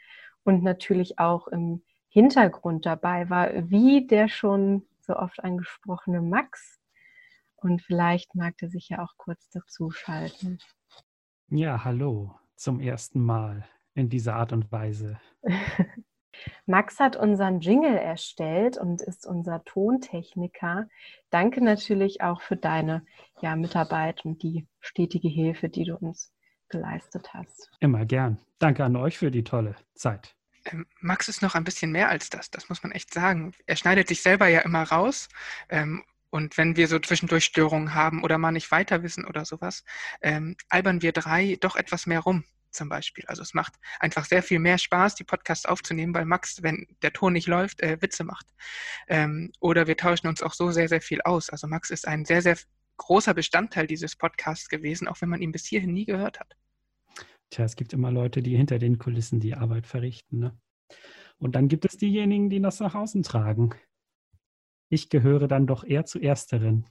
und 0.42 0.64
natürlich 0.64 1.20
auch 1.20 1.46
im 1.46 1.84
Hintergrund 2.08 2.84
dabei 2.84 3.30
war, 3.30 3.70
wie 3.70 4.08
der 4.08 4.28
schon 4.28 4.88
so 5.00 5.14
oft 5.14 5.44
angesprochene 5.44 6.20
Max. 6.20 6.80
Und 7.54 7.80
vielleicht 7.80 8.34
mag 8.34 8.54
er 8.60 8.68
sich 8.68 8.88
ja 8.88 9.04
auch 9.04 9.16
kurz 9.16 9.48
dazuschalten. 9.50 10.58
Ja, 11.50 11.84
hallo 11.84 12.34
zum 12.56 12.80
ersten 12.80 13.20
Mal 13.20 13.68
in 13.94 14.08
dieser 14.08 14.34
Art 14.34 14.52
und 14.52 14.72
Weise. 14.72 15.20
Max 16.66 17.00
hat 17.00 17.16
unseren 17.16 17.60
Jingle 17.60 17.96
erstellt 17.96 18.76
und 18.76 19.02
ist 19.02 19.26
unser 19.26 19.64
Tontechniker. 19.64 20.88
Danke 21.30 21.62
natürlich 21.62 22.20
auch 22.20 22.42
für 22.42 22.56
deine 22.56 23.04
ja, 23.40 23.56
Mitarbeit 23.56 24.24
und 24.24 24.42
die 24.42 24.66
stetige 24.80 25.28
Hilfe, 25.28 25.68
die 25.68 25.84
du 25.84 25.96
uns 25.96 26.32
geleistet 26.68 27.32
hast. 27.32 27.70
Immer 27.80 28.04
gern. 28.04 28.38
Danke 28.58 28.84
an 28.84 28.96
euch 28.96 29.18
für 29.18 29.30
die 29.30 29.44
tolle 29.44 29.76
Zeit. 29.94 30.34
Ähm, 30.66 30.86
Max 31.00 31.28
ist 31.28 31.42
noch 31.42 31.54
ein 31.54 31.64
bisschen 31.64 31.92
mehr 31.92 32.08
als 32.08 32.30
das, 32.30 32.50
das 32.50 32.68
muss 32.68 32.82
man 32.82 32.92
echt 32.92 33.12
sagen. 33.12 33.52
Er 33.66 33.76
schneidet 33.76 34.08
sich 34.08 34.22
selber 34.22 34.48
ja 34.48 34.60
immer 34.60 34.82
raus. 34.82 35.28
Ähm, 35.68 36.04
und 36.30 36.58
wenn 36.58 36.76
wir 36.76 36.88
so 36.88 36.98
zwischendurch 36.98 37.44
Störungen 37.44 37.94
haben 37.94 38.22
oder 38.22 38.36
mal 38.36 38.52
nicht 38.52 38.70
weiter 38.70 39.02
wissen 39.02 39.24
oder 39.24 39.46
sowas, 39.46 39.84
ähm, 40.20 40.56
albern 40.68 41.00
wir 41.00 41.12
drei 41.12 41.56
doch 41.58 41.74
etwas 41.74 42.06
mehr 42.06 42.20
rum 42.20 42.44
zum 42.70 42.88
Beispiel. 42.88 43.24
Also 43.26 43.42
es 43.42 43.54
macht 43.54 43.74
einfach 44.00 44.24
sehr 44.24 44.42
viel 44.42 44.59
mehr 44.59 44.78
Spaß, 44.78 45.14
die 45.14 45.24
Podcasts 45.24 45.66
aufzunehmen, 45.66 46.14
weil 46.14 46.24
Max, 46.24 46.62
wenn 46.62 46.87
der 47.02 47.12
Ton 47.12 47.33
nicht 47.33 47.46
läuft, 47.46 47.81
äh, 47.81 48.00
Witze 48.00 48.24
macht. 48.24 48.46
Ähm, 49.09 49.52
oder 49.61 49.87
wir 49.87 49.96
tauschen 49.96 50.28
uns 50.28 50.42
auch 50.42 50.54
so 50.54 50.70
sehr, 50.70 50.88
sehr 50.88 51.00
viel 51.00 51.20
aus. 51.22 51.50
Also 51.50 51.66
Max 51.66 51.90
ist 51.90 52.07
ein 52.07 52.24
sehr, 52.24 52.42
sehr 52.42 52.57
großer 52.96 53.35
Bestandteil 53.35 53.87
dieses 53.87 54.16
Podcasts 54.16 54.68
gewesen, 54.68 55.09
auch 55.09 55.20
wenn 55.20 55.28
man 55.28 55.42
ihn 55.42 55.52
bis 55.52 55.66
hierhin 55.66 55.92
nie 55.92 56.04
gehört 56.04 56.40
hat. 56.40 56.57
Tja, 57.50 57.64
es 57.64 57.76
gibt 57.76 57.92
immer 57.92 58.11
Leute, 58.11 58.42
die 58.42 58.57
hinter 58.57 58.78
den 58.78 58.98
Kulissen 58.98 59.40
die 59.40 59.54
Arbeit 59.54 59.87
verrichten. 59.87 60.38
Ne? 60.38 60.59
Und 61.38 61.54
dann 61.54 61.68
gibt 61.68 61.85
es 61.85 61.96
diejenigen, 61.96 62.50
die 62.50 62.61
das 62.61 62.81
nach 62.81 62.94
außen 62.94 63.22
tragen. 63.22 63.74
Ich 64.90 65.09
gehöre 65.09 65.48
dann 65.48 65.66
doch 65.66 65.85
eher 65.85 66.04
zu 66.04 66.18
Ersteren. 66.18 66.87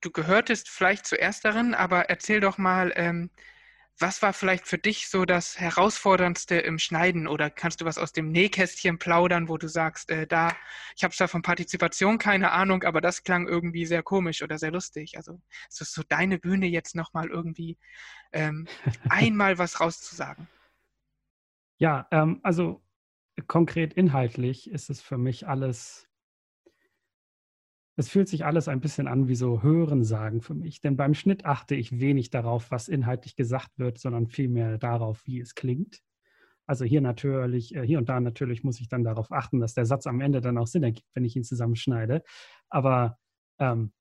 Du 0.00 0.10
gehörtest 0.10 0.68
vielleicht 0.68 1.06
zu 1.06 1.20
Ersteren, 1.20 1.74
aber 1.74 2.08
erzähl 2.08 2.40
doch 2.40 2.58
mal, 2.58 2.92
ähm, 2.96 3.30
was 4.00 4.22
war 4.22 4.32
vielleicht 4.32 4.66
für 4.66 4.78
dich 4.78 5.08
so 5.08 5.24
das 5.24 5.58
Herausforderndste 5.58 6.56
im 6.56 6.78
Schneiden 6.78 7.26
oder 7.26 7.50
kannst 7.50 7.80
du 7.80 7.84
was 7.84 7.98
aus 7.98 8.12
dem 8.12 8.30
Nähkästchen 8.30 8.98
plaudern, 8.98 9.48
wo 9.48 9.58
du 9.58 9.68
sagst, 9.68 10.10
äh, 10.10 10.26
da, 10.26 10.56
ich 10.96 11.04
habe 11.04 11.14
zwar 11.14 11.28
von 11.28 11.42
Partizipation 11.42 12.18
keine 12.18 12.52
Ahnung, 12.52 12.82
aber 12.84 13.00
das 13.00 13.22
klang 13.22 13.46
irgendwie 13.46 13.86
sehr 13.86 14.02
komisch 14.02 14.42
oder 14.42 14.58
sehr 14.58 14.70
lustig. 14.70 15.16
Also 15.16 15.40
ist 15.68 15.80
das 15.80 15.92
so 15.92 16.02
deine 16.08 16.38
Bühne 16.38 16.66
jetzt 16.66 16.94
nochmal 16.94 17.28
irgendwie 17.28 17.78
ähm, 18.32 18.66
einmal 19.08 19.58
was 19.58 19.80
rauszusagen? 19.80 20.48
Ja, 21.78 22.06
ähm, 22.10 22.40
also 22.42 22.82
konkret 23.46 23.94
inhaltlich 23.94 24.70
ist 24.70 24.90
es 24.90 25.00
für 25.00 25.18
mich 25.18 25.46
alles 25.46 26.09
es 28.00 28.08
fühlt 28.08 28.28
sich 28.28 28.44
alles 28.44 28.66
ein 28.66 28.80
bisschen 28.80 29.06
an 29.06 29.28
wie 29.28 29.34
so 29.34 29.62
Hörensagen 29.62 30.40
für 30.40 30.54
mich. 30.54 30.80
Denn 30.80 30.96
beim 30.96 31.14
Schnitt 31.14 31.44
achte 31.44 31.74
ich 31.74 32.00
wenig 32.00 32.30
darauf, 32.30 32.70
was 32.70 32.88
inhaltlich 32.88 33.36
gesagt 33.36 33.78
wird, 33.78 33.98
sondern 33.98 34.26
vielmehr 34.26 34.78
darauf, 34.78 35.26
wie 35.26 35.38
es 35.38 35.54
klingt. 35.54 36.00
Also 36.66 36.84
hier 36.84 37.02
natürlich, 37.02 37.74
äh, 37.74 37.82
hier 37.86 37.98
und 37.98 38.08
da 38.08 38.18
natürlich 38.18 38.64
muss 38.64 38.80
ich 38.80 38.88
dann 38.88 39.04
darauf 39.04 39.30
achten, 39.32 39.60
dass 39.60 39.74
der 39.74 39.86
Satz 39.86 40.06
am 40.06 40.20
Ende 40.20 40.40
dann 40.40 40.56
auch 40.56 40.66
Sinn 40.66 40.82
ergibt, 40.82 41.08
wenn 41.14 41.24
ich 41.24 41.36
ihn 41.36 41.44
zusammenschneide. 41.44 42.22
Aber 42.70 43.18
ähm, 43.58 43.92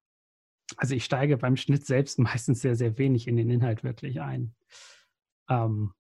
also 0.78 0.96
ich 0.96 1.04
steige 1.04 1.38
beim 1.38 1.58
Schnitt 1.58 1.86
selbst 1.86 2.20
meistens 2.20 2.62
sehr, 2.62 2.76
sehr 2.76 2.98
wenig 2.98 3.28
in 3.28 3.36
den 3.36 3.50
Inhalt 3.50 3.84
wirklich 3.84 4.22
ein. 4.22 4.56
Ähm, 5.50 5.94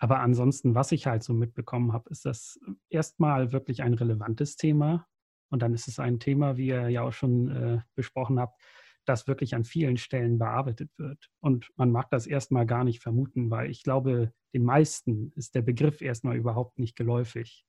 aber 0.00 0.18
ansonsten, 0.18 0.74
was 0.74 0.90
ich 0.90 1.06
halt 1.06 1.22
so 1.22 1.32
mitbekommen 1.32 1.92
habe, 1.92 2.10
ist 2.10 2.26
das 2.26 2.58
erstmal 2.90 3.52
wirklich 3.52 3.82
ein 3.82 3.94
relevantes 3.94 4.56
Thema. 4.56 5.06
Und 5.50 5.62
dann 5.62 5.74
ist 5.74 5.88
es 5.88 5.98
ein 5.98 6.18
Thema, 6.18 6.56
wie 6.56 6.68
ihr 6.68 6.88
ja 6.88 7.02
auch 7.02 7.12
schon 7.12 7.50
äh, 7.50 7.78
besprochen 7.94 8.38
habt, 8.40 8.60
das 9.04 9.28
wirklich 9.28 9.54
an 9.54 9.64
vielen 9.64 9.96
Stellen 9.96 10.38
bearbeitet 10.38 10.90
wird. 10.98 11.30
Und 11.40 11.70
man 11.76 11.90
mag 11.90 12.10
das 12.10 12.26
erstmal 12.26 12.66
gar 12.66 12.84
nicht 12.84 13.00
vermuten, 13.00 13.50
weil 13.50 13.70
ich 13.70 13.82
glaube, 13.82 14.32
den 14.52 14.64
meisten 14.64 15.32
ist 15.36 15.54
der 15.54 15.62
Begriff 15.62 16.02
erstmal 16.02 16.36
überhaupt 16.36 16.78
nicht 16.78 16.96
geläufig. 16.96 17.64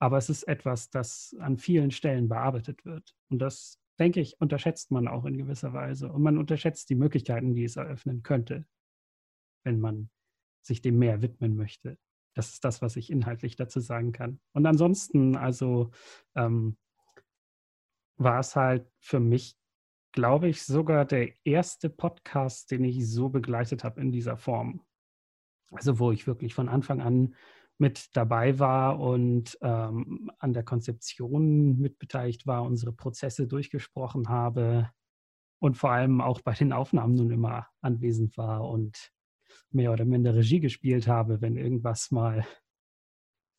Aber 0.00 0.18
es 0.18 0.28
ist 0.28 0.42
etwas, 0.44 0.90
das 0.90 1.34
an 1.38 1.56
vielen 1.56 1.90
Stellen 1.90 2.28
bearbeitet 2.28 2.84
wird. 2.84 3.14
Und 3.30 3.38
das, 3.38 3.80
denke 3.98 4.20
ich, 4.20 4.38
unterschätzt 4.40 4.90
man 4.90 5.08
auch 5.08 5.24
in 5.24 5.38
gewisser 5.38 5.72
Weise. 5.72 6.12
Und 6.12 6.22
man 6.22 6.36
unterschätzt 6.36 6.90
die 6.90 6.94
Möglichkeiten, 6.94 7.54
die 7.54 7.64
es 7.64 7.76
eröffnen 7.76 8.22
könnte, 8.22 8.66
wenn 9.64 9.80
man 9.80 10.10
sich 10.62 10.82
dem 10.82 10.98
mehr 10.98 11.22
widmen 11.22 11.56
möchte. 11.56 11.96
Das 12.34 12.50
ist 12.50 12.64
das, 12.64 12.82
was 12.82 12.96
ich 12.96 13.10
inhaltlich 13.10 13.56
dazu 13.56 13.80
sagen 13.80 14.12
kann. 14.12 14.40
Und 14.52 14.66
ansonsten, 14.66 15.36
also 15.36 15.90
ähm, 16.34 16.76
war 18.16 18.40
es 18.40 18.56
halt 18.56 18.90
für 18.98 19.20
mich, 19.20 19.56
glaube 20.12 20.48
ich, 20.48 20.62
sogar 20.62 21.04
der 21.04 21.32
erste 21.44 21.90
Podcast, 21.90 22.70
den 22.70 22.84
ich 22.84 23.08
so 23.08 23.28
begleitet 23.28 23.84
habe 23.84 24.00
in 24.00 24.12
dieser 24.12 24.36
Form. 24.36 24.84
Also 25.70 25.98
wo 25.98 26.12
ich 26.12 26.26
wirklich 26.26 26.54
von 26.54 26.68
Anfang 26.68 27.00
an 27.00 27.34
mit 27.78 28.16
dabei 28.16 28.58
war 28.58 29.00
und 29.00 29.58
ähm, 29.62 30.30
an 30.38 30.52
der 30.52 30.62
Konzeption 30.62 31.78
mitbeteiligt 31.78 32.46
war, 32.46 32.62
unsere 32.62 32.92
Prozesse 32.92 33.48
durchgesprochen 33.48 34.28
habe 34.28 34.90
und 35.60 35.76
vor 35.76 35.90
allem 35.90 36.20
auch 36.20 36.40
bei 36.40 36.52
den 36.52 36.72
Aufnahmen 36.72 37.14
nun 37.14 37.30
immer 37.30 37.66
anwesend 37.80 38.36
war 38.36 38.68
und 38.68 39.10
mehr 39.70 39.92
oder 39.92 40.04
minder 40.04 40.34
Regie 40.34 40.60
gespielt 40.60 41.08
habe, 41.08 41.40
wenn 41.40 41.56
irgendwas 41.56 42.10
mal 42.10 42.46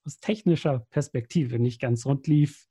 aus 0.06 0.20
technischer 0.20 0.86
Perspektive 0.92 1.60
nicht 1.60 1.82
ganz 1.82 2.06
rund 2.06 2.28
lief, 2.28 2.68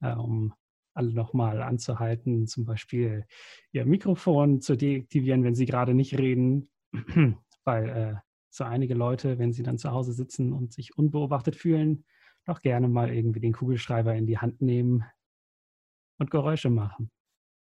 äh, 0.00 0.12
um 0.14 0.54
alle 0.94 1.12
nochmal 1.12 1.62
anzuhalten, 1.62 2.46
zum 2.46 2.64
Beispiel 2.64 3.24
ihr 3.72 3.86
Mikrofon 3.86 4.60
zu 4.60 4.76
deaktivieren, 4.76 5.44
wenn 5.44 5.54
sie 5.54 5.66
gerade 5.66 5.94
nicht 5.94 6.18
reden, 6.18 6.70
weil 7.64 7.88
äh, 7.88 8.14
so 8.50 8.64
einige 8.64 8.94
Leute, 8.94 9.38
wenn 9.38 9.52
sie 9.52 9.62
dann 9.62 9.78
zu 9.78 9.92
Hause 9.92 10.12
sitzen 10.12 10.52
und 10.52 10.72
sich 10.72 10.98
unbeobachtet 10.98 11.54
fühlen, 11.54 12.04
doch 12.44 12.62
gerne 12.62 12.88
mal 12.88 13.14
irgendwie 13.14 13.40
den 13.40 13.52
Kugelschreiber 13.52 14.14
in 14.14 14.26
die 14.26 14.38
Hand 14.38 14.60
nehmen 14.60 15.04
und 16.18 16.30
Geräusche 16.30 16.70
machen. 16.70 17.10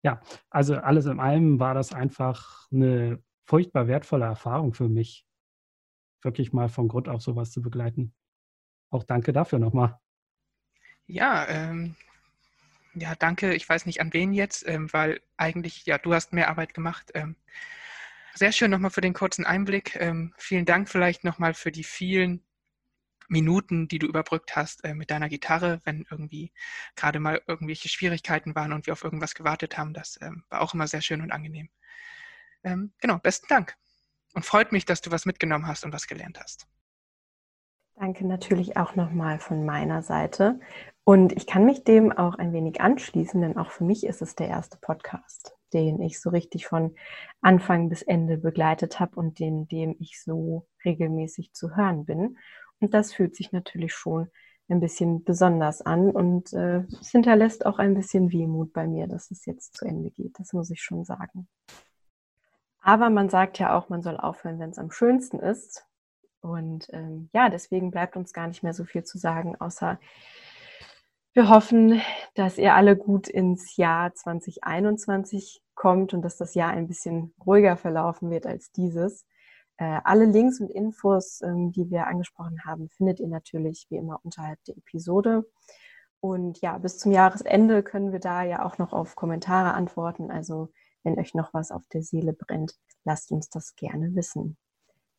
Ja, 0.04 0.20
also 0.50 0.76
alles 0.76 1.06
in 1.06 1.18
allem 1.18 1.58
war 1.58 1.74
das 1.74 1.92
einfach 1.92 2.70
eine 2.70 3.22
furchtbar 3.44 3.86
wertvolle 3.86 4.24
Erfahrung 4.24 4.74
für 4.74 4.88
mich, 4.88 5.26
wirklich 6.22 6.52
mal 6.52 6.68
von 6.68 6.88
Grund 6.88 7.08
auf 7.08 7.22
sowas 7.22 7.50
zu 7.50 7.62
begleiten. 7.62 8.14
Auch 8.90 9.04
danke 9.04 9.32
dafür 9.32 9.58
nochmal. 9.58 9.98
Ja, 11.06 11.46
ähm, 11.48 11.96
ja, 12.94 13.14
danke. 13.14 13.54
Ich 13.54 13.68
weiß 13.68 13.86
nicht 13.86 14.00
an 14.00 14.12
wen 14.12 14.32
jetzt, 14.32 14.66
ähm, 14.66 14.92
weil 14.92 15.20
eigentlich, 15.36 15.84
ja, 15.84 15.98
du 15.98 16.14
hast 16.14 16.32
mehr 16.32 16.48
Arbeit 16.48 16.74
gemacht. 16.74 17.10
Ähm, 17.14 17.36
sehr 18.34 18.52
schön 18.52 18.70
nochmal 18.70 18.90
für 18.90 19.00
den 19.00 19.12
kurzen 19.12 19.44
Einblick. 19.44 19.96
Ähm, 19.96 20.32
vielen 20.38 20.64
Dank 20.64 20.88
vielleicht 20.88 21.24
nochmal 21.24 21.54
für 21.54 21.72
die 21.72 21.84
vielen 21.84 22.42
Minuten, 23.28 23.88
die 23.88 23.98
du 23.98 24.06
überbrückt 24.06 24.56
hast 24.56 24.84
äh, 24.84 24.94
mit 24.94 25.10
deiner 25.10 25.28
Gitarre, 25.28 25.80
wenn 25.84 26.06
irgendwie 26.10 26.52
gerade 26.94 27.20
mal 27.20 27.42
irgendwelche 27.46 27.88
Schwierigkeiten 27.88 28.54
waren 28.54 28.72
und 28.72 28.86
wir 28.86 28.92
auf 28.92 29.04
irgendwas 29.04 29.34
gewartet 29.34 29.76
haben. 29.78 29.94
Das 29.94 30.18
ähm, 30.22 30.44
war 30.48 30.60
auch 30.62 30.74
immer 30.74 30.86
sehr 30.86 31.02
schön 31.02 31.20
und 31.20 31.32
angenehm 31.32 31.68
ähm, 32.64 32.92
genau, 33.00 33.18
besten 33.18 33.46
Dank. 33.48 33.76
Und 34.34 34.44
freut 34.44 34.72
mich, 34.72 34.84
dass 34.84 35.00
du 35.00 35.10
was 35.10 35.26
mitgenommen 35.26 35.66
hast 35.66 35.84
und 35.84 35.92
was 35.92 36.06
gelernt 36.06 36.40
hast. 36.40 36.66
Danke 37.96 38.26
natürlich 38.26 38.76
auch 38.76 38.96
nochmal 38.96 39.38
von 39.38 39.64
meiner 39.64 40.02
Seite. 40.02 40.58
Und 41.04 41.32
ich 41.32 41.46
kann 41.46 41.64
mich 41.64 41.84
dem 41.84 42.10
auch 42.10 42.34
ein 42.36 42.52
wenig 42.52 42.80
anschließen, 42.80 43.40
denn 43.40 43.56
auch 43.56 43.70
für 43.70 43.84
mich 43.84 44.04
ist 44.04 44.22
es 44.22 44.34
der 44.34 44.48
erste 44.48 44.78
Podcast, 44.78 45.54
den 45.72 46.00
ich 46.00 46.20
so 46.20 46.30
richtig 46.30 46.66
von 46.66 46.96
Anfang 47.40 47.88
bis 47.88 48.02
Ende 48.02 48.38
begleitet 48.38 48.98
habe 48.98 49.14
und 49.16 49.38
den, 49.38 49.68
dem 49.68 49.94
ich 50.00 50.20
so 50.20 50.66
regelmäßig 50.84 51.52
zu 51.52 51.76
hören 51.76 52.04
bin. 52.04 52.38
Und 52.80 52.94
das 52.94 53.12
fühlt 53.12 53.36
sich 53.36 53.52
natürlich 53.52 53.94
schon 53.94 54.28
ein 54.68 54.80
bisschen 54.80 55.22
besonders 55.24 55.82
an 55.82 56.10
und 56.10 56.52
äh, 56.54 56.84
es 57.00 57.10
hinterlässt 57.10 57.66
auch 57.66 57.78
ein 57.78 57.94
bisschen 57.94 58.32
Wehmut 58.32 58.72
bei 58.72 58.86
mir, 58.86 59.06
dass 59.06 59.30
es 59.30 59.44
jetzt 59.44 59.76
zu 59.76 59.84
Ende 59.84 60.10
geht. 60.10 60.38
Das 60.38 60.52
muss 60.52 60.70
ich 60.70 60.82
schon 60.82 61.04
sagen. 61.04 61.48
Aber 62.84 63.08
man 63.08 63.30
sagt 63.30 63.58
ja 63.58 63.74
auch, 63.74 63.88
man 63.88 64.02
soll 64.02 64.18
aufhören, 64.18 64.58
wenn 64.58 64.68
es 64.68 64.78
am 64.78 64.90
schönsten 64.90 65.38
ist. 65.38 65.86
Und 66.42 66.86
ähm, 66.92 67.30
ja, 67.32 67.48
deswegen 67.48 67.90
bleibt 67.90 68.14
uns 68.14 68.34
gar 68.34 68.46
nicht 68.46 68.62
mehr 68.62 68.74
so 68.74 68.84
viel 68.84 69.04
zu 69.04 69.16
sagen, 69.16 69.56
außer 69.58 69.98
wir 71.32 71.48
hoffen, 71.48 72.02
dass 72.34 72.58
ihr 72.58 72.74
alle 72.74 72.94
gut 72.94 73.26
ins 73.26 73.76
Jahr 73.76 74.14
2021 74.14 75.62
kommt 75.74 76.12
und 76.12 76.20
dass 76.20 76.36
das 76.36 76.54
Jahr 76.54 76.72
ein 76.72 76.86
bisschen 76.86 77.34
ruhiger 77.44 77.78
verlaufen 77.78 78.30
wird 78.30 78.46
als 78.46 78.70
dieses. 78.70 79.24
Äh, 79.78 80.00
alle 80.04 80.26
Links 80.26 80.60
und 80.60 80.70
Infos, 80.70 81.40
ähm, 81.40 81.72
die 81.72 81.90
wir 81.90 82.06
angesprochen 82.06 82.66
haben, 82.66 82.90
findet 82.90 83.18
ihr 83.18 83.28
natürlich 83.28 83.86
wie 83.88 83.96
immer 83.96 84.20
unterhalb 84.22 84.62
der 84.64 84.76
Episode. 84.76 85.50
Und 86.20 86.60
ja, 86.60 86.76
bis 86.76 86.98
zum 86.98 87.12
Jahresende 87.12 87.82
können 87.82 88.12
wir 88.12 88.20
da 88.20 88.42
ja 88.42 88.62
auch 88.62 88.76
noch 88.76 88.92
auf 88.92 89.16
Kommentare 89.16 89.72
antworten. 89.72 90.30
Also 90.30 90.68
wenn 91.04 91.18
euch 91.18 91.34
noch 91.34 91.54
was 91.54 91.70
auf 91.70 91.86
der 91.88 92.02
Seele 92.02 92.32
brennt, 92.32 92.74
lasst 93.04 93.30
uns 93.30 93.48
das 93.48 93.76
gerne 93.76 94.14
wissen. 94.14 94.56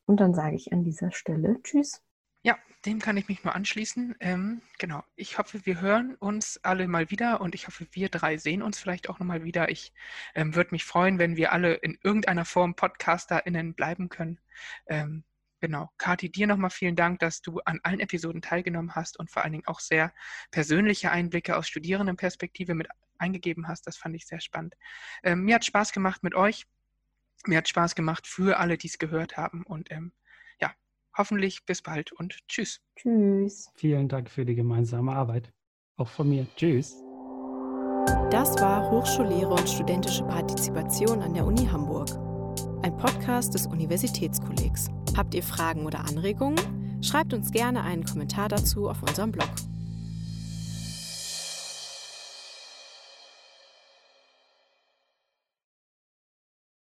Und 0.06 0.20
dann 0.20 0.34
sage 0.34 0.56
ich 0.56 0.72
an 0.72 0.84
dieser 0.84 1.10
Stelle 1.12 1.60
Tschüss. 1.62 2.02
Ja, 2.42 2.56
dem 2.84 3.00
kann 3.00 3.16
ich 3.16 3.28
mich 3.28 3.42
nur 3.42 3.56
anschließen. 3.56 4.14
Ähm, 4.20 4.62
genau. 4.78 5.02
Ich 5.16 5.38
hoffe, 5.38 5.66
wir 5.66 5.80
hören 5.80 6.14
uns 6.14 6.60
alle 6.62 6.86
mal 6.86 7.10
wieder 7.10 7.40
und 7.40 7.56
ich 7.56 7.66
hoffe, 7.66 7.88
wir 7.90 8.08
drei 8.08 8.36
sehen 8.36 8.62
uns 8.62 8.78
vielleicht 8.78 9.08
auch 9.08 9.18
nochmal 9.18 9.42
wieder. 9.42 9.68
Ich 9.68 9.92
ähm, 10.34 10.54
würde 10.54 10.70
mich 10.70 10.84
freuen, 10.84 11.18
wenn 11.18 11.36
wir 11.36 11.52
alle 11.52 11.74
in 11.74 11.98
irgendeiner 12.04 12.44
Form 12.44 12.76
PodcasterInnen 12.76 13.74
bleiben 13.74 14.08
können. 14.08 14.38
Ähm, 14.86 15.24
Genau. 15.60 15.90
Kathi, 15.96 16.30
dir 16.30 16.46
nochmal 16.46 16.70
vielen 16.70 16.96
Dank, 16.96 17.18
dass 17.20 17.40
du 17.40 17.60
an 17.64 17.80
allen 17.82 18.00
Episoden 18.00 18.42
teilgenommen 18.42 18.94
hast 18.94 19.18
und 19.18 19.30
vor 19.30 19.42
allen 19.42 19.52
Dingen 19.52 19.66
auch 19.66 19.80
sehr 19.80 20.12
persönliche 20.50 21.10
Einblicke 21.10 21.56
aus 21.56 21.66
Studierendenperspektive 21.66 22.74
mit 22.74 22.88
eingegeben 23.18 23.68
hast. 23.68 23.86
Das 23.86 23.96
fand 23.96 24.14
ich 24.14 24.26
sehr 24.26 24.40
spannend. 24.40 24.74
Ähm, 25.22 25.42
mir 25.44 25.56
hat 25.56 25.64
Spaß 25.64 25.92
gemacht 25.92 26.22
mit 26.22 26.34
euch. 26.34 26.66
Mir 27.46 27.58
hat 27.58 27.68
Spaß 27.68 27.94
gemacht 27.94 28.26
für 28.26 28.58
alle, 28.58 28.76
die 28.76 28.88
es 28.88 28.98
gehört 28.98 29.36
haben. 29.36 29.62
Und 29.62 29.90
ähm, 29.90 30.12
ja, 30.60 30.72
hoffentlich 31.16 31.64
bis 31.64 31.82
bald 31.82 32.12
und 32.12 32.38
tschüss. 32.48 32.80
Tschüss. 32.96 33.70
Vielen 33.76 34.08
Dank 34.08 34.30
für 34.30 34.44
die 34.44 34.54
gemeinsame 34.54 35.12
Arbeit. 35.12 35.52
Auch 35.96 36.08
von 36.08 36.28
mir. 36.28 36.46
Tschüss. 36.56 36.96
Das 38.30 38.60
war 38.60 38.90
Hochschullehre 38.90 39.50
und 39.50 39.68
studentische 39.68 40.24
Partizipation 40.24 41.22
an 41.22 41.34
der 41.34 41.44
Uni 41.44 41.66
Hamburg. 41.66 42.08
Ein 42.82 42.96
Podcast 42.96 43.54
des 43.54 43.66
Universitätskollegs. 43.66 44.88
Habt 45.16 45.34
ihr 45.34 45.42
Fragen 45.42 45.86
oder 45.86 46.00
Anregungen? 46.00 47.02
Schreibt 47.02 47.34
uns 47.34 47.50
gerne 47.50 47.82
einen 47.82 48.04
Kommentar 48.04 48.48
dazu 48.48 48.88
auf 48.88 49.02
unserem 49.02 49.32
Blog. 49.32 49.50